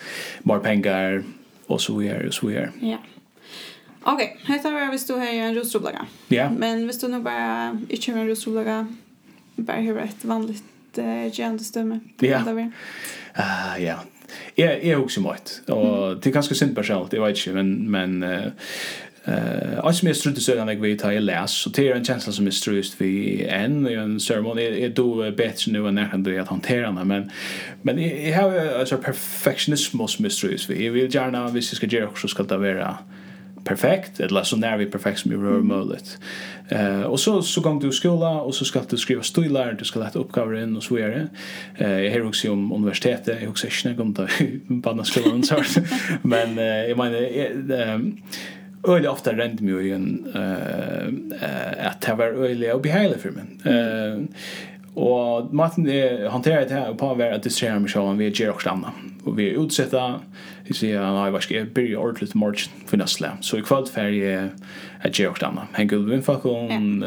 mer 0.43 0.59
pengar 0.59 1.23
och 1.67 1.81
så 1.81 1.97
vidare 1.97 2.27
och 2.27 2.33
så 2.33 2.47
vidare. 2.47 2.69
Ja. 2.79 2.97
Okej, 4.03 4.37
okay. 4.43 4.55
här 4.55 4.63
tar 4.63 4.85
vi 4.85 4.91
visst 4.91 5.07
du 5.07 5.13
har 5.13 5.25
en 5.25 5.55
rostroblaga. 5.55 6.05
Ja. 6.27 6.49
Men 6.57 6.85
hvis 6.85 6.99
du 6.99 7.07
nu 7.07 7.19
bara 7.19 7.77
inte 7.89 8.11
har 8.11 8.19
en 8.19 8.27
rostroblaga, 8.27 8.87
bara 9.55 9.77
har 9.77 9.97
ett 9.97 10.25
vanligt 10.25 10.63
uh, 10.97 11.33
gärandestömme. 11.33 11.99
Ja. 12.19 12.71
Ja, 13.79 13.99
Jeg, 14.57 14.79
jeg 14.83 14.91
er 14.91 14.97
også 14.97 15.21
møtt, 15.21 15.61
og 15.67 16.15
det 16.15 16.29
er 16.29 16.33
ganske 16.33 16.55
synd 16.55 16.75
personligt, 16.75 17.13
jeg 17.13 17.21
vet 17.21 17.37
ikke, 17.37 17.53
men, 17.53 17.91
men 17.91 18.23
Eh, 19.25 19.33
uh, 19.33 19.85
alltså 19.85 20.05
mer 20.05 20.13
strutt 20.13 20.41
så 20.41 20.65
när 20.65 20.73
jag 20.73 20.81
vet 20.81 21.05
hur 21.05 21.11
jag 21.11 21.23
läs 21.23 21.51
så 21.51 21.69
det 21.69 21.89
är 21.89 21.95
en 21.95 22.05
känsla 22.05 22.33
som 22.33 22.47
är 22.47 22.51
strust 22.51 22.95
vi 22.97 23.45
än 23.45 23.87
i 23.87 23.93
en 23.93 24.19
ceremoni 24.19 24.83
är 24.83 24.89
då 24.89 25.31
bättre 25.31 25.71
nu 25.71 25.87
än 25.87 25.95
när 25.95 26.17
det 26.17 26.39
att 26.39 26.47
hantera 26.47 26.91
den 26.91 27.07
men 27.07 27.31
men 27.81 28.27
jag 28.29 28.41
har 28.41 28.79
alltså 28.79 28.97
perfektionism 28.97 30.07
som 30.07 30.25
är 30.25 30.29
strust 30.29 30.69
vi 30.69 30.89
vill 30.89 31.15
gärna 31.15 31.47
hvis 31.47 31.71
jag 31.71 31.77
ska 31.77 31.87
göra 31.87 32.07
också 32.07 32.27
ska 32.27 32.43
det 32.43 32.57
vara 32.57 32.97
perfekt 33.63 34.19
eller 34.19 34.43
så 34.43 34.57
när 34.57 34.77
vi 34.77 34.85
perfekt 34.85 35.19
som 35.19 35.31
är 35.31 35.35
rör 35.35 35.61
möjligt. 35.61 36.19
Eh 36.67 37.01
och 37.01 37.19
så 37.19 37.41
så 37.41 37.61
går 37.61 37.79
du 37.81 37.89
i 37.89 37.91
skola 37.91 38.41
och 38.41 38.55
så 38.55 38.65
ska 38.65 38.81
du 38.89 38.97
skriva 38.97 39.23
stilar, 39.23 39.73
du 39.79 39.85
ska 39.85 39.99
lätta 39.99 40.19
uppgifter 40.19 40.63
in 40.63 40.77
och 40.77 40.83
så 40.83 40.95
vidare. 40.95 41.27
Eh 41.75 41.99
jag 41.99 42.11
har 42.11 42.27
också 42.27 42.51
om 42.51 42.71
universitetet, 42.71 43.41
jag 43.41 43.49
också 43.49 43.67
snägg 43.69 43.99
om 43.99 44.13
det 44.13 44.27
på 44.83 44.93
den 44.93 45.05
skolan 45.05 45.43
så. 45.43 45.63
Men 46.21 46.59
eh, 46.59 46.65
jag 46.65 46.97
menar 46.97 47.21
ehm 47.81 48.17
Öle 48.87 49.09
ofta 49.09 49.33
rent 49.33 49.61
mig 49.61 49.73
ju 49.73 49.93
en 49.95 50.31
eh 50.35 51.87
att 51.87 52.01
det 52.01 52.13
var 52.13 52.25
öle 52.25 52.73
och 52.73 52.81
behålla 52.81 53.17
för 53.17 53.31
mig. 53.31 53.43
Eh 53.65 54.21
Og 54.99 55.53
maten 55.55 55.85
er 55.87 56.25
hanterer 56.33 56.65
det 56.67 56.75
her 56.75 56.95
på 56.99 57.13
å 57.13 57.17
være 57.19 57.37
at 57.37 57.45
distrahera 57.45 57.79
meg 57.79 57.93
sjåan 57.93 58.19
vi 58.19 58.27
gjør 58.27 58.57
også 58.57 58.73
anna. 58.73 58.91
Og 59.23 59.37
vi 59.37 59.47
er 59.47 59.59
utsetta, 59.61 60.05
vi 60.67 60.75
sier 60.75 60.99
at 60.99 61.15
jeg 61.15 61.35
var 61.35 61.45
ikke 61.45 61.61
byrja 61.77 62.01
ordentlig 62.01 62.31
til 62.31 62.41
morgen 62.41 62.83
for 62.89 62.99
nøsle. 62.99 63.31
Så 63.45 63.61
i 63.61 63.63
kveld 63.65 63.91
fer 63.93 64.11
jeg 64.11 64.49
at 64.99 65.15
gjør 65.15 65.35
også 65.35 65.47
anna. 65.47 65.69
Hengt 65.77 65.93
gulv 65.93 66.11
vindfakon, 66.11 66.99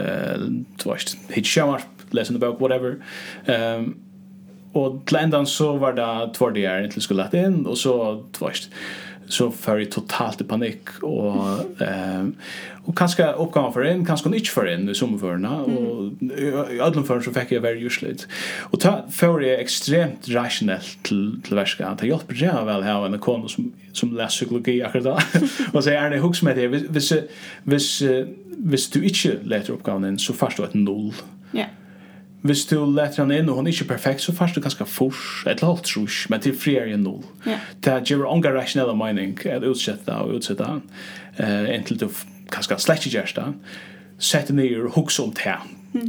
du 0.81 0.88
vet, 0.88 1.14
hitt 1.35 1.50
sjåmar, 1.50 1.85
lesende 2.17 2.41
bøk, 2.41 2.62
whatever. 2.62 2.97
Um, 3.50 3.95
og 4.75 5.03
til 5.07 5.21
endan 5.21 5.47
så 5.47 5.75
var 5.79 5.95
det 5.99 6.07
tvordegjer 6.35 6.88
til 6.91 7.05
skulle 7.05 7.23
lett 7.23 7.37
inn, 7.38 7.61
og 7.69 7.76
så, 7.79 7.95
du 8.35 8.41
vet, 8.43 8.71
så 9.28 9.50
för 9.50 9.81
i 9.81 9.87
totalt 9.87 10.40
i 10.40 10.45
panik 10.45 10.88
och 11.02 11.83
ehm 11.83 12.35
och 12.87 12.99
kanske 12.99 13.33
uppgåva 13.33 13.73
för 13.73 13.83
en 13.83 14.07
kanske 14.07 14.37
inte 14.37 14.50
för 14.50 14.66
en 14.66 14.88
i 14.88 14.95
sommarförna 14.95 15.57
och 15.57 16.12
i 16.73 16.81
alla 16.81 17.02
fall 17.02 17.23
så 17.23 17.33
fick 17.33 17.52
jag 17.52 17.61
very 17.61 17.87
usually 17.87 18.16
och 18.61 18.81
ta 18.81 19.04
för 19.11 19.40
det 19.40 19.57
extremt 19.57 20.28
rationellt 20.28 21.02
till 21.02 21.40
till 21.43 21.54
värska 21.54 21.97
jag 22.00 22.09
hjälper 22.09 22.45
jag 22.45 22.64
väl 22.64 22.83
här 22.83 23.07
en 23.07 23.19
kon 23.19 23.49
som 23.49 23.73
som 23.93 24.16
läser 24.16 24.28
psykologi 24.28 24.83
akkurat 24.83 25.37
och 25.73 25.85
så 25.85 25.90
är 25.90 26.11
det 26.11 26.19
hooks 26.19 26.43
med 26.43 26.57
det 26.57 26.69
vis 26.69 27.12
vis 27.62 28.02
vis 28.57 28.90
du 28.90 29.04
inte 29.04 29.38
läser 29.43 29.73
uppgåvan 29.73 30.19
så 30.19 30.33
fast 30.33 30.57
då 30.57 30.64
ett 30.64 30.75
noll 30.75 31.12
ja. 31.50 31.59
yeah 31.59 31.71
hvis 32.45 32.67
du 32.69 32.77
leter 32.85 33.23
han 33.23 33.33
inn 33.33 33.49
og 33.49 33.57
han 33.57 33.69
er 33.69 33.73
ikke 33.73 33.95
perfekt, 33.95 34.21
så 34.21 34.35
først 34.37 34.59
du 34.59 34.61
ganske 34.65 34.85
fors, 34.85 35.45
et 35.47 35.63
eller 35.63 35.71
annet 35.73 35.87
trus, 35.89 36.19
men 36.29 36.43
til 36.45 36.57
fri 36.57 36.77
er 36.77 36.91
null. 37.01 37.23
Yeah. 37.47 37.63
Det 37.85 37.95
gjør 38.11 38.27
unga 38.29 38.53
rasjonelle 38.53 38.97
mening 39.01 39.39
at 39.49 39.65
utsette 39.65 40.13
og 40.13 40.37
utsette 40.37 40.67
han, 40.69 40.83
uh, 41.39 41.71
inntil 41.73 42.03
du 42.03 42.11
ganske 42.53 42.77
slett 42.85 43.07
ikke 43.07 43.17
gjør 43.17 43.33
det, 43.39 43.47
sette 44.21 44.53
ned 44.57 44.77
og 44.83 44.93
hukse 44.99 45.25
om 45.25 45.33
det, 45.41 45.57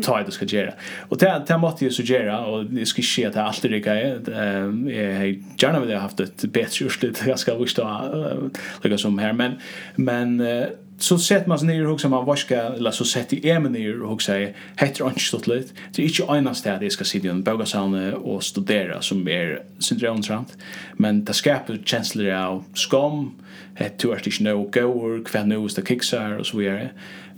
ta 0.04 0.20
det 0.20 0.28
du 0.28 0.36
skal 0.36 0.52
gjøre. 0.52 0.76
Og 1.08 1.20
det, 1.22 1.32
det 1.48 1.60
måtte 1.62 1.86
jeg 1.86 1.96
så 1.96 2.04
gjøre, 2.04 2.38
og 2.52 2.78
jeg 2.82 2.92
skal 2.92 3.08
ikke 3.08 3.28
at 3.30 3.38
det 3.38 3.44
alltid 3.46 3.80
ikke 3.80 3.96
er, 3.96 4.72
jeg 4.92 5.36
gjerne 5.56 5.86
ville 5.86 5.96
ha 5.96 6.04
haft 6.04 6.20
et 6.26 6.48
bedre 6.52 6.90
urslut, 6.90 7.22
jeg 7.28 7.40
skal 7.40 7.62
vise 7.64 7.80
det, 7.80 8.92
uh, 8.92 8.98
som 9.00 9.24
her, 9.24 9.32
men, 9.40 9.56
men 9.96 10.42
uh, 10.44 10.68
så 10.98 11.18
sett 11.18 11.48
man 11.48 11.60
sig 11.60 11.68
ner 11.68 11.84
och 11.84 11.90
hugsa 11.90 12.10
man 12.10 12.26
vaska 12.26 12.62
eller 12.62 12.92
så 12.92 13.06
sett 13.06 13.34
i 13.34 13.50
emen 13.50 13.72
ner 13.72 14.02
och 14.02 14.10
hugsa 14.10 14.34
heter 14.76 15.08
inte 15.08 15.20
stått 15.20 15.48
lite 15.48 15.74
det 15.96 16.02
är 16.02 16.22
inte 16.22 16.34
ena 16.34 16.54
städ 16.54 16.80
det 16.80 16.90
ska 16.90 17.04
sitta 17.04 17.28
i 17.28 17.30
en 17.30 17.44
bogasalne 17.44 18.14
och 18.14 18.44
studera 18.44 19.02
som 19.02 19.28
är 19.28 19.64
syndromtrant 19.80 20.58
men 20.94 21.26
det 21.26 21.34
skapar 21.34 21.78
känslor 21.86 22.30
av 22.30 22.64
skam 22.74 23.32
ett 23.76 23.98
to 23.98 24.12
är 24.12 24.44
no 24.44 24.70
go 24.74 24.82
or 24.82 25.24
kvar 25.24 25.44
nu 25.44 25.70
the 25.70 25.82
det 25.82 25.88
kicksar 25.88 26.38
och 26.38 26.46
så 26.46 26.58
vidare 26.58 26.90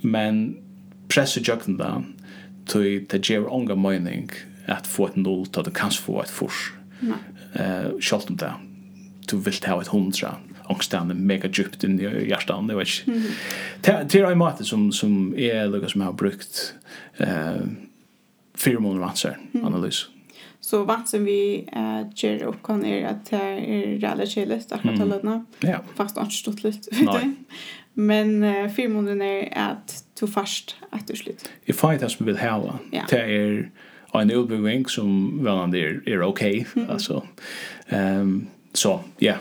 men 0.02 0.58
pressa 1.08 1.40
jukten 1.40 1.78
då 1.78 2.04
till 2.66 3.06
det 3.10 3.30
ger 3.30 3.54
onga 3.54 3.76
mining 3.76 4.30
att 4.68 4.88
få 4.88 5.08
ett 5.08 5.16
noll 5.16 5.46
till 5.46 5.64
det 5.64 5.72
kanske 5.72 6.04
få 6.04 6.22
ett 6.22 6.30
fors. 6.30 6.74
Eh, 7.54 7.86
uh, 7.86 8.00
självt 8.00 8.30
om 8.30 8.36
det. 8.36 8.54
Du 9.28 9.38
vill 9.38 9.54
ta 9.54 9.82
ett 9.82 9.88
hundra 9.88 10.36
ångstene 10.70 11.14
mega 11.14 11.50
djupt 11.50 11.84
inn 11.84 12.00
i 12.00 12.28
hjärtan 12.30 12.68
det 12.68 12.76
vet 12.76 12.88
ikke. 12.88 13.12
till 13.12 13.22
-hmm. 13.22 13.32
Det 13.82 14.16
en 14.32 14.38
måte 14.38 14.64
som, 14.64 14.92
som 14.92 15.34
är 15.38 15.68
noe 15.68 15.90
som 15.90 16.02
har 16.02 16.14
brukt 16.14 16.76
eh, 17.18 17.62
fyra 18.58 18.80
månader 18.80 19.06
vanser, 19.06 19.38
analys. 19.64 20.10
Så 20.60 20.84
vad 20.84 21.08
som 21.08 21.26
vi 21.26 21.70
eh, 21.72 22.46
upp 22.46 22.64
kan 22.64 22.86
är 22.86 23.08
att 23.08 23.30
det 23.30 23.38
är 23.38 24.00
relativt 24.00 24.72
att 24.72 24.82
ta 24.82 24.90
mm. 24.90 25.10
Ja. 25.60 25.78
Fast 25.96 26.18
ikke 26.18 26.34
stått 26.34 26.64
lite 26.64 26.96
vet 26.96 27.22
du. 27.22 27.34
Men 27.94 28.44
eh, 28.44 28.70
fire 28.70 28.88
måneder 28.88 29.26
er 29.26 29.54
att 29.56 30.04
du 30.20 30.28
først 30.28 30.76
etter 30.92 31.16
slutt. 31.16 31.50
Jeg 31.66 31.76
får 31.76 31.98
det 31.98 32.10
som 32.10 32.26
vi 32.26 32.34
ha. 32.34 32.80
Det 33.10 33.20
är 33.20 33.70
en 34.14 34.32
utbygging 34.32 34.86
som 34.86 35.44
väl 35.44 35.76
är 35.76 36.10
er 36.10 36.22
ok. 36.22 36.42
Mm. 36.76 36.90
Altså, 36.90 37.22
så, 38.74 39.00
ja, 39.20 39.34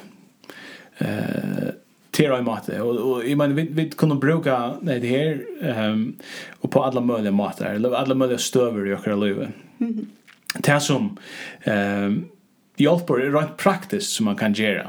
eh 0.98 1.68
till 2.10 2.24
i 2.24 2.42
matte 2.42 2.80
och 2.80 3.12
och 3.12 3.24
i 3.24 3.36
men 3.36 3.54
vi 3.54 3.68
vi 3.70 3.90
kunde 3.90 4.14
bruka 4.14 4.74
det 4.82 5.06
här 5.06 5.44
ehm 5.62 6.16
och 6.60 6.70
på 6.70 6.84
alla 6.84 7.00
möjliga 7.00 7.32
matar 7.32 7.74
eller 7.74 7.94
alla 7.94 8.14
möjliga 8.14 8.38
stöver 8.38 8.86
i 8.86 8.94
och 8.94 9.18
liv. 9.18 9.48
Mhm. 9.78 10.06
Det 10.58 10.80
som 10.80 11.16
ehm 11.62 12.24
hjälper 12.76 13.20
är 13.20 13.30
rätt 13.30 13.56
praktiskt 13.56 14.10
som 14.10 14.24
man 14.24 14.36
kan 14.36 14.52
göra 14.52 14.88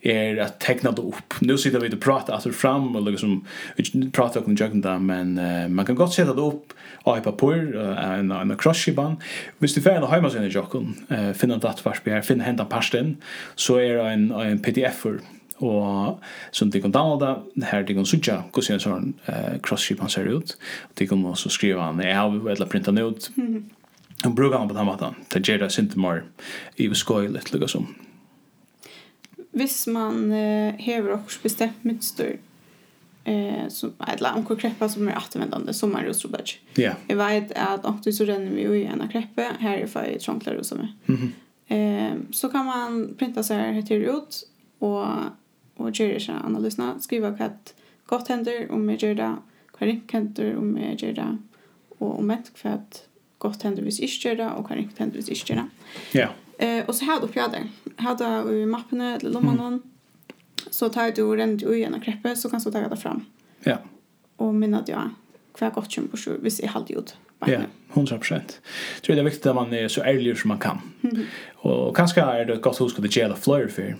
är 0.00 0.36
att 0.36 0.60
teckna 0.60 0.90
det 0.90 1.02
upp. 1.02 1.34
Nu 1.40 1.58
sitter 1.58 1.80
vi 1.80 1.94
och 1.94 2.00
pratar 2.00 2.34
alltså 2.34 2.50
fram 2.50 2.96
och 2.96 3.02
liksom 3.02 3.46
pratar 4.12 4.46
om 4.46 4.54
jöken 4.54 4.80
där 4.80 4.98
men 4.98 5.38
uh, 5.38 5.68
man 5.68 5.86
kan 5.86 5.94
gott 5.94 6.14
sätta 6.14 6.34
det 6.34 6.40
upp 6.40 6.72
av 7.02 7.20
papper 7.20 7.76
uh, 7.76 8.18
en 8.18 8.30
en 8.30 8.56
crushiband. 8.56 9.16
Visst 9.58 9.74
du 9.74 9.82
färna 9.82 10.06
hemma 10.06 10.30
sen 10.30 10.44
i 10.44 10.48
jöken, 10.48 10.94
eh 11.08 11.32
finna 11.32 11.56
datorpapper, 11.56 12.20
finna 12.20 12.44
hända 12.44 12.64
pasten 12.64 13.16
så 13.54 13.76
är 13.76 13.94
det 13.94 14.10
en 14.10 14.30
en 14.30 14.58
pdf 14.58 14.94
för 14.94 15.20
og 15.64 16.20
som 16.52 16.70
de 16.70 16.80
kan 16.80 16.94
downloada 16.94 17.38
her 17.70 17.82
de 17.82 17.94
kan 17.94 18.06
sucha 18.06 18.42
hvordan 18.52 18.78
en 18.78 18.84
sånn 18.84 19.14
uh, 19.28 19.56
cross-ship 19.64 20.00
han 20.00 20.12
ser 20.12 20.30
ut 20.30 20.56
de 20.98 21.06
kan 21.10 21.24
også 21.26 21.50
skriva 21.50 21.90
han 21.90 22.02
i 22.04 22.12
av 22.12 22.46
eller 22.46 22.70
printa 22.70 22.92
han 22.92 23.02
ut 23.02 23.30
og 24.26 24.34
bruka 24.34 24.58
han 24.58 24.70
på 24.70 24.76
den 24.76 24.88
måten 24.88 25.16
til 25.32 25.42
gjør 25.42 25.64
det 25.64 25.72
sint 25.74 25.96
mer 25.96 26.24
i 26.76 26.90
skoj 26.94 27.30
litt 27.34 27.52
lukka 27.54 27.70
som 27.70 27.90
Hvis 29.58 29.86
man 29.90 30.30
uh, 30.30 30.76
hever 30.78 31.12
också 31.12 31.40
bestämt 31.42 31.84
mönster 31.84 32.38
eh 33.28 33.68
som 33.68 33.92
alla 33.98 34.34
om 34.34 34.56
kreppa 34.56 34.88
som 34.88 35.08
är 35.08 35.16
återvändande 35.16 35.72
som 35.74 35.96
är 35.96 36.04
rostrobach. 36.04 36.58
Ja. 36.74 36.92
Jag 37.06 37.16
vet 37.16 37.52
att 37.52 37.84
om 37.84 38.00
du 38.04 38.12
så 38.12 38.24
renner 38.24 38.50
vi 38.50 38.62
ju 38.62 38.84
en 38.84 39.08
kreppa 39.08 39.42
här 39.58 39.86
för 39.86 40.04
i 40.04 40.18
Tronklar 40.18 40.54
och 40.54 40.66
så. 40.66 40.74
Mhm. 40.74 40.88
Mm 41.06 41.32
eh 41.68 42.16
så 42.30 42.48
kan 42.48 42.66
man 42.66 43.14
printa 43.18 43.42
så 43.42 43.54
här 43.54 43.72
heter 43.72 43.96
ut 43.96 44.48
och 44.78 45.06
og 45.78 45.92
gjør 45.92 46.16
ikke 46.18 46.38
analysene. 46.44 46.94
Skriver 47.02 47.36
hva 47.36 47.50
et 47.50 47.74
godt 48.10 48.32
hender, 48.32 48.66
om 48.74 48.88
jeg 48.92 49.02
gjør 49.04 49.20
det, 49.20 49.28
hva 49.76 49.86
ringt 49.88 50.14
hender, 50.14 50.56
om 50.58 50.72
jeg 50.80 50.98
gjør 51.02 51.14
det, 51.20 51.28
og 51.98 52.10
om 52.18 52.32
et 52.34 52.50
hva 52.60 52.74
et 52.78 53.02
godt 53.42 53.62
hender 53.66 53.86
hvis 53.86 54.00
jeg 54.02 54.14
gjør 54.22 54.40
det, 54.40 54.48
og 54.56 54.66
hva 54.66 54.78
ringt 54.78 54.98
hender 54.98 55.20
hvis 55.20 55.30
jeg 55.32 55.44
gjør 55.44 55.62
det. 55.62 55.68
Ja. 56.18 56.32
Eh, 56.58 56.82
og 56.86 56.94
så 56.94 57.06
har 57.06 57.20
du 57.20 57.28
oppgjøret. 57.28 57.70
Har 58.02 58.18
du 58.18 58.50
i 58.54 58.66
mappene 58.66 59.14
eller 59.18 59.34
lommene, 59.34 59.78
mm. 59.78 60.66
så 60.74 60.90
tar 60.94 61.14
du 61.14 61.24
rennet 61.30 61.62
i 61.62 61.84
en 61.86 62.00
kreppe, 62.02 62.34
så 62.36 62.50
kan 62.50 62.62
du 62.62 62.70
ta 62.70 62.82
det 62.88 63.00
fram. 63.00 63.24
Ja. 63.66 63.78
Og 64.42 64.54
minne 64.54 64.82
at 64.82 64.90
ja, 64.90 65.08
hva 65.58 65.72
godt 65.74 65.94
kjønner 65.94 66.14
på 66.14 66.22
sjur 66.22 66.42
hvis 66.42 66.60
jeg 66.62 66.74
holder 66.74 67.02
ut. 67.02 67.14
Ja 67.14 67.27
Ja, 67.46 67.58
100 67.92 68.18
procent. 68.18 68.60
Jag 68.94 69.02
tror 69.02 69.16
det 69.16 69.22
är 69.22 69.24
viktigt 69.24 69.46
att 69.46 69.54
man 69.54 69.72
är 69.72 69.88
så 69.88 70.02
ärlig 70.02 70.38
som 70.38 70.48
man 70.48 70.58
kan. 70.58 70.78
Mm. 71.02 71.24
Och 71.54 71.96
kanske 71.96 72.20
är 72.20 72.44
det 72.44 72.56
gott 72.56 72.78
hos 72.78 72.96
att 72.96 73.02
det 73.02 73.16
gäller 73.16 73.34
flöjr 73.34 73.68
för. 73.68 73.96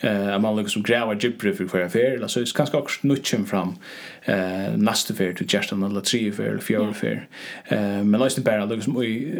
Eh, 0.00 0.34
att 0.34 0.40
man 0.40 0.56
liksom 0.56 0.82
gräver 0.82 1.18
djupare 1.20 1.54
för 1.54 1.66
för 1.66 1.80
affär. 1.80 2.14
Eller 2.16 2.26
så 2.26 2.40
är 2.40 2.44
det 2.44 2.54
kanske 2.54 2.76
också 2.76 3.06
nutchen 3.06 3.46
fram 3.46 3.74
eh, 4.22 4.76
nästa 4.76 5.14
för 5.14 5.32
till 5.32 5.46
gärsten 5.54 5.82
eller 5.82 6.00
tre 6.00 6.32
för 6.32 6.44
eller 6.44 6.58
fjärde 6.58 6.94
för. 6.94 7.28
Eh, 7.64 7.78
men 7.80 8.20
lösning 8.20 8.44
bara 8.44 8.64
liksom 8.64 9.00
vi 9.00 9.34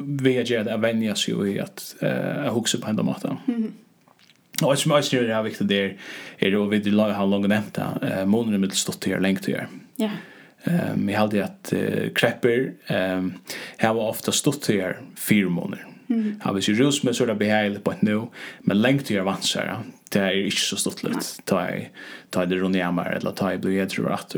vi 0.00 0.42
gör 0.42 0.64
det 0.64 0.74
att 0.74 0.80
vänja 0.80 1.14
sig 1.14 1.54
i 1.54 1.60
att 1.60 1.94
eh, 2.00 2.54
huxa 2.54 2.78
på 2.78 2.88
ända 2.88 3.02
maten. 3.02 3.36
Mm. 3.48 3.72
Och 4.62 4.78
som 4.78 4.92
jag 4.92 5.04
ser 5.04 5.22
det 5.22 5.34
är 5.34 5.42
viktigt 5.42 5.68
där 5.68 5.96
är 6.38 6.50
det 6.50 6.64
att 6.64 6.86
vi 6.86 6.90
har 6.90 7.26
långt 7.26 7.48
nämnt 7.48 7.74
det. 7.74 8.08
Eh, 8.12 8.26
månaden 8.26 8.60
med 8.60 8.72
stått 8.72 9.04
här 9.04 9.20
längt 9.20 9.40
att 9.40 9.48
göra. 9.48 9.66
Ja. 9.96 10.04
Yeah. 10.04 10.16
Ehm 10.64 11.08
jag 11.08 11.18
hade 11.18 11.44
att 11.44 11.72
uh, 11.76 12.12
krepper 12.12 12.72
ehm 12.86 13.32
här 13.76 13.94
var 13.94 14.08
ofta 14.08 14.32
stått 14.32 14.68
här 14.68 15.00
fyra 15.16 15.48
månader. 15.48 15.86
Mm. 16.08 16.40
Har 16.42 16.54
vi 16.54 16.60
ju 16.60 16.74
rus 16.74 17.02
med 17.02 17.16
sådär 17.16 17.34
behäl 17.34 17.78
på 17.78 17.94
nu, 18.00 18.22
men 18.60 18.82
längt 18.82 19.06
till 19.06 19.20
avansera. 19.20 19.82
Det 20.10 20.18
är 20.18 20.44
inte 20.44 20.56
så 20.56 20.76
stort 20.76 21.02
lätt. 21.02 21.40
Ta 21.44 21.70
i 21.70 21.88
ta 22.30 22.46
det 22.46 22.56
runt 22.56 22.76
jamar 22.76 23.10
eller 23.10 23.30
ta 23.30 23.52
i 23.52 23.58
blir 23.58 23.78
jag 23.78 23.90
tror 23.90 24.12
att. 24.12 24.36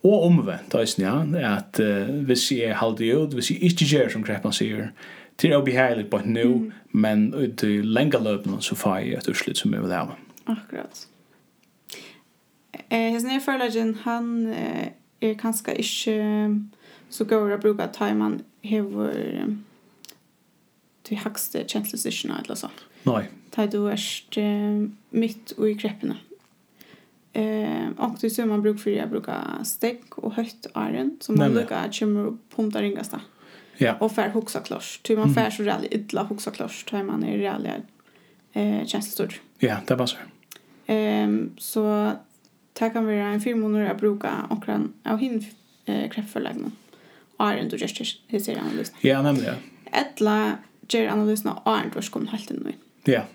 Och 0.00 0.26
omvänt, 0.26 0.70
då 0.70 0.78
är 0.78 1.32
det 1.32 1.48
att 1.48 1.80
uh, 1.80 2.04
vi 2.04 2.36
ser 2.36 2.72
halde 2.72 3.06
ut, 3.06 3.34
vi 3.34 3.42
ser 3.42 3.64
inte 3.64 3.84
gör 3.84 4.08
som 4.08 4.22
kreppan 4.22 4.52
säger. 4.52 4.92
Till 5.36 5.52
att 5.52 5.62
obehagligt 5.62 6.10
på 6.10 6.20
nu, 6.24 6.72
men 6.90 7.34
ut 7.34 7.64
i 7.64 7.82
länga 7.82 8.18
löpen 8.18 8.56
så 8.60 8.76
får 8.76 8.98
jag 8.98 9.08
ett 9.08 9.28
urslut 9.28 9.56
som 9.56 9.72
jag 9.72 9.82
vill 9.82 9.92
ha. 9.92 10.16
Akkurat. 10.44 11.08
Eh, 12.88 13.10
hans 13.10 13.24
nye 13.24 13.32
närförlagen, 13.32 13.98
han 14.02 14.52
eh, 14.52 14.88
er 15.22 15.38
kanskje 15.38 15.76
ikke 15.78 16.16
så 17.12 17.24
går 17.28 17.54
å 17.54 17.60
bruke 17.60 17.84
at 17.84 18.00
man 18.16 18.40
hever 18.64 19.56
til 21.04 21.20
hakste 21.22 21.64
kjenslesysjene 21.68 22.40
eller 22.42 22.58
så. 22.58 22.70
Nei. 23.04 23.26
Da 23.52 23.66
du 23.66 23.86
er 23.90 24.00
mitt 25.10 25.54
og 25.58 25.68
i 25.68 25.74
kreppene. 25.78 26.16
Eh, 27.32 27.88
och 27.96 28.16
det 28.20 28.30
som 28.30 28.48
man 28.48 28.62
brukar 28.62 28.78
för 28.78 28.90
jag 28.90 29.10
brukar 29.10 29.64
stäck 29.64 30.18
och 30.18 30.34
högt 30.34 30.66
iron 30.76 31.16
som 31.20 31.38
man 31.38 31.52
brukar 31.52 31.98
kommer 31.98 32.26
och 32.26 32.34
pumpa 32.56 32.82
ringas 32.82 33.08
där. 33.08 33.20
Ja. 33.76 33.96
Och 34.00 34.12
för 34.12 34.28
huxa 34.28 34.60
klosch. 34.60 35.00
Ty 35.02 35.16
man 35.16 35.34
fär 35.34 35.50
så 35.50 35.62
rally 35.62 35.88
illa 35.90 36.22
huxa 36.22 36.50
klosch. 36.50 36.84
Ty 36.90 37.02
man 37.02 37.24
är 37.24 37.38
rally 37.38 37.70
eh 38.52 38.86
känns 38.86 39.12
stor. 39.12 39.34
Ja, 39.58 39.76
det 39.86 39.94
var 39.94 40.06
så. 40.06 40.16
Ehm 40.86 41.50
så 41.58 42.12
Det 42.78 42.92
kan 42.94 43.06
være 43.06 43.34
en 43.34 43.42
firmåneder 43.42 43.92
å 43.92 43.98
bruke 44.00 44.30
omkring 44.50 44.88
av 45.08 45.20
henne 45.20 45.44
eh, 45.86 46.06
kreftforleggene. 46.12 46.72
Og 47.38 47.44
er 47.46 47.60
en 47.60 47.70
du 47.72 47.76
gjør 47.80 47.92
hisser 48.32 48.60
analysen. 48.60 48.96
Ja, 49.04 49.20
nemlig, 49.24 49.50
ja. 49.50 49.56
Etla 49.92 50.36
gjør 50.88 51.12
analysen 51.12 51.52
av 51.52 51.68
er 51.68 51.84
en 51.84 51.92
du 51.92 51.98
har 52.00 52.10
kommet 52.14 52.32
helt 52.32 52.52
inn. 52.54 52.80
Ja. 53.08 53.26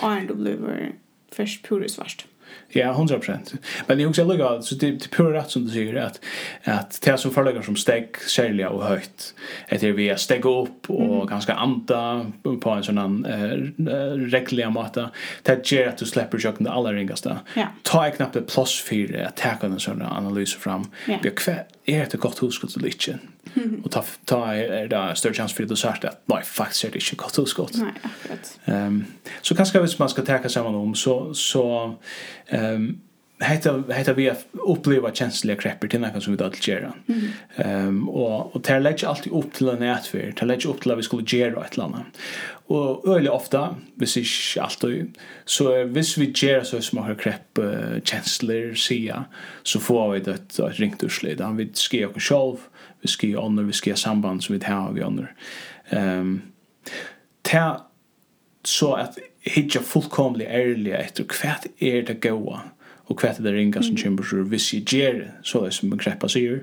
Og 0.00 0.04
er 0.08 0.20
en 0.22 0.28
du 0.30 0.36
blir 0.38 0.92
først 1.32 1.62
pure 1.66 1.88
svart. 1.90 2.26
Ja, 2.68 2.92
100%. 2.92 3.56
Men 3.86 4.00
jag 4.00 4.08
också 4.08 4.24
lägger 4.24 4.60
så 4.60 4.74
det 4.74 4.90
det 4.90 5.10
pura 5.10 5.38
rätt 5.38 5.50
som 5.50 5.64
du 5.64 5.70
säger 5.70 5.96
att 5.96 6.20
att 6.64 7.02
det 7.02 7.18
som 7.18 7.30
förlägger 7.30 7.62
som 7.62 7.76
steg 7.76 8.16
sälja 8.16 8.70
och 8.70 8.84
höjt. 8.84 9.34
Att 9.68 9.80
det 9.80 9.92
vi 9.92 10.08
är 10.08 10.16
steg 10.16 10.44
upp 10.44 10.90
och 10.90 11.14
mm. 11.14 11.26
ganska 11.26 11.54
anta 11.54 12.26
på 12.60 12.70
en 12.70 12.82
sån 12.82 13.24
eh 13.26 13.82
regler 14.30 14.70
mata. 14.70 15.10
Det 15.42 15.72
ger 15.72 15.88
att 15.88 15.96
du 15.96 16.06
släpper 16.06 16.38
jag 16.42 16.54
det 16.58 16.70
allra 16.70 16.92
ringaste. 16.92 17.38
Ja. 17.54 17.66
Ta 17.82 18.10
knappt 18.10 18.36
ett 18.36 18.54
plus 18.54 18.80
för 18.80 19.22
att 19.26 19.36
ta 19.36 19.66
en 19.66 19.80
sån 19.80 20.02
analys 20.02 20.54
fram. 20.54 20.84
Ja. 21.06 21.18
Blir 21.22 21.30
kvätt 21.30 21.68
er 21.86 22.08
det 22.08 22.20
godt 22.20 22.38
husgott 22.38 22.76
eller 22.76 22.88
ikke? 22.88 23.18
Og 23.84 23.90
ta, 23.90 24.02
ta 24.26 24.40
er 24.54 24.88
det 24.90 25.18
større 25.18 25.34
chans 25.34 25.54
for 25.54 25.62
det 25.62 25.70
du 25.70 25.76
sagt 25.76 26.04
at 26.04 26.20
nei, 26.30 26.42
faktisk 26.46 26.84
er 26.84 26.94
det 26.94 27.02
ikke 27.02 27.22
godt 27.24 27.40
husgott. 27.42 27.78
Nei, 27.80 27.94
akkurat. 28.04 28.52
Um, 28.66 29.04
så 29.42 29.56
kanskje 29.58 29.82
hvis 29.82 29.98
man 29.98 30.12
skal 30.12 30.26
teka 30.26 30.48
sammen 30.48 30.74
om, 30.78 30.94
så, 30.94 31.16
så 31.34 31.64
um, 32.52 32.86
hetta 33.42 33.82
hetta 33.88 34.12
vi 34.12 34.32
uppleva 34.52 35.12
känsliga 35.12 35.56
kreppar 35.56 35.88
till 35.88 36.00
något 36.00 36.22
som 36.22 36.32
vi 36.32 36.36
då 36.36 36.50
gera. 36.60 36.92
Ehm 37.56 37.88
um, 37.88 38.08
och 38.08 38.56
och 38.56 38.64
tar 38.64 38.80
lägger 38.80 39.08
alltid 39.08 39.32
upp 39.32 39.52
till 39.52 39.68
en 39.68 39.78
nätfär. 39.78 40.32
Tar 40.32 40.46
lägger 40.46 40.70
upp 40.70 40.80
till 40.80 40.92
att 40.92 40.98
vi 40.98 41.02
skulle 41.02 41.24
gera 41.26 41.64
ett 41.64 41.76
landa. 41.76 42.04
Och 42.66 43.16
öle 43.16 43.30
ofta, 43.30 43.76
hvis 43.94 44.16
ikke 44.16 44.62
alltid, 44.62 45.18
så 45.44 45.84
hvis 45.84 46.18
vi 46.18 46.32
gjør 46.32 46.62
så 46.62 46.80
som 46.80 46.98
har 46.98 47.14
krepp 47.14 47.58
uh, 47.58 48.00
kjensler 48.04 48.74
sida, 48.74 49.24
så 49.62 49.80
får 49.80 50.12
vi 50.12 50.20
det 50.20 50.34
et, 50.34 50.58
et 50.58 50.80
ringt 50.80 51.04
urslig. 51.04 51.38
Da 51.38 51.50
vi 51.50 51.68
skriver 51.74 52.16
oss 52.16 52.28
selv, 52.28 52.58
vi 53.02 53.08
skriver 53.08 53.42
ånder, 53.42 53.64
vi 53.64 53.72
skriver 53.72 53.96
samband 53.96 54.42
som 54.42 54.54
vi 54.54 54.60
tar 54.60 54.92
vi 54.92 55.02
ånder. 55.02 55.34
Um, 55.90 56.42
ta 57.42 57.86
så 58.64 58.92
at 58.92 59.18
hitja 59.42 59.82
fullkomlig 59.82 60.46
ærlig 60.46 60.94
etter 60.94 61.26
hva 61.26 61.56
er 61.80 62.06
det 62.06 62.20
gåa 62.22 62.62
og 63.10 63.18
hva 63.18 63.32
det 63.36 63.54
ringa 63.54 63.82
som 63.82 63.96
kommer 63.98 64.26
så 64.26 64.42
hvis 64.48 64.72
jeg 64.74 64.84
gjør 64.86 65.22
så 65.46 65.62
er 65.62 65.70
det 65.70 65.78
som 65.78 65.92
en 65.92 66.02
kreppa 66.02 66.30
sier, 66.30 66.62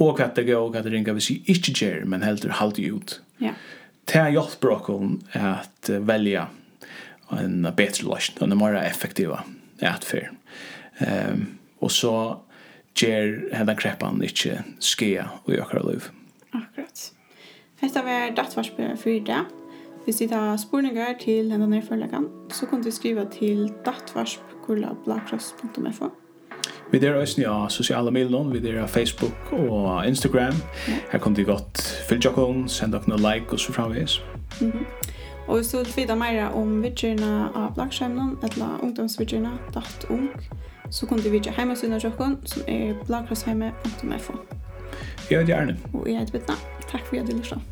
og 0.00 0.18
hva 0.18 0.28
det 0.34 0.46
går 0.48 0.66
og 0.66 0.74
hva 0.74 0.82
det 0.84 0.92
ringa 0.94 1.14
hvis 1.16 1.30
jeg 1.32 1.56
ikke 1.56 1.76
gjør 1.80 2.04
men 2.08 2.26
heldur 2.26 2.56
halde 2.58 2.88
ut. 2.92 3.16
Ja. 3.42 3.54
Det 4.08 4.18
har 4.18 4.32
hjulpet 4.34 4.90
oss 4.90 5.38
at 5.38 5.90
velja 6.02 6.48
en 7.32 7.62
bedre 7.76 8.08
løsning, 8.08 8.52
en 8.52 8.58
mer 8.58 8.76
effektiv 8.82 9.32
atferd. 9.80 10.34
Um, 11.00 11.58
og 11.80 11.90
så 11.90 12.14
gjør 12.98 13.48
denne 13.54 13.76
kreppan 13.78 14.20
ikke 14.26 14.60
skje 14.82 15.24
og 15.24 15.54
gjør 15.54 15.64
akkurat 15.64 15.88
liv. 15.88 16.10
Akkurat. 16.52 17.08
Hetta 17.82 18.04
var 18.06 18.36
dattvarsbyrja 18.36 19.00
fyrir 19.00 19.26
dag. 19.26 19.61
Hvis 20.04 20.16
de 20.16 20.28
har 20.32 20.56
spurningar 20.56 21.06
til 21.20 21.50
denne 21.50 21.70
nedfølgene, 21.70 22.26
så 22.50 22.66
kan 22.66 22.82
de 22.82 22.92
skrive 22.92 23.26
til 23.30 23.72
dattvarsp.blagkross.fo 23.84 26.04
Vi 26.92 27.06
er 27.06 27.14
også 27.14 27.40
ja, 27.40 27.68
sosiale 27.68 28.10
medier, 28.10 28.48
vi 28.48 28.68
er 28.68 28.86
Facebook 28.86 29.52
og 29.52 30.06
Instagram. 30.06 30.54
Her 31.12 31.18
kan 31.18 31.36
de 31.36 31.44
godt 31.44 32.02
følge 32.08 32.22
dere, 32.22 32.68
sende 32.68 32.98
dere 32.98 33.08
noen 33.08 33.20
like 33.20 33.52
og 33.52 33.60
så 33.60 33.72
framvis. 33.72 34.22
Mm 34.60 34.70
-hmm. 34.70 34.84
Og 35.46 35.56
hvis 35.56 35.68
du 35.68 35.76
vil 35.76 35.86
vite 35.96 36.16
mer 36.16 36.44
om 36.44 36.82
vidtjørene 36.82 37.48
av 37.54 37.74
blagskjermen, 37.74 38.38
eller 38.42 38.78
ungdomsvidtjørene, 38.82 39.50
datt 39.74 40.06
ung, 40.10 40.28
så 40.90 41.06
kan 41.06 41.18
du 41.18 41.30
vidtje 41.30 41.52
hjemmesiden 41.56 41.94
av 41.94 42.00
dere, 42.00 42.36
som 42.44 42.62
er 42.68 42.94
blagkrossheimet.fo. 43.06 44.32
Jeg 45.30 45.38
heter 45.38 45.54
Gjerne. 45.54 45.76
Og 45.94 46.08
jeg 46.08 46.18
heter 46.18 46.32
Bittna. 46.32 46.54
Takk 46.88 47.06
for 47.06 47.16
at 47.16 47.26
du 47.26 47.36
lyst 47.36 47.71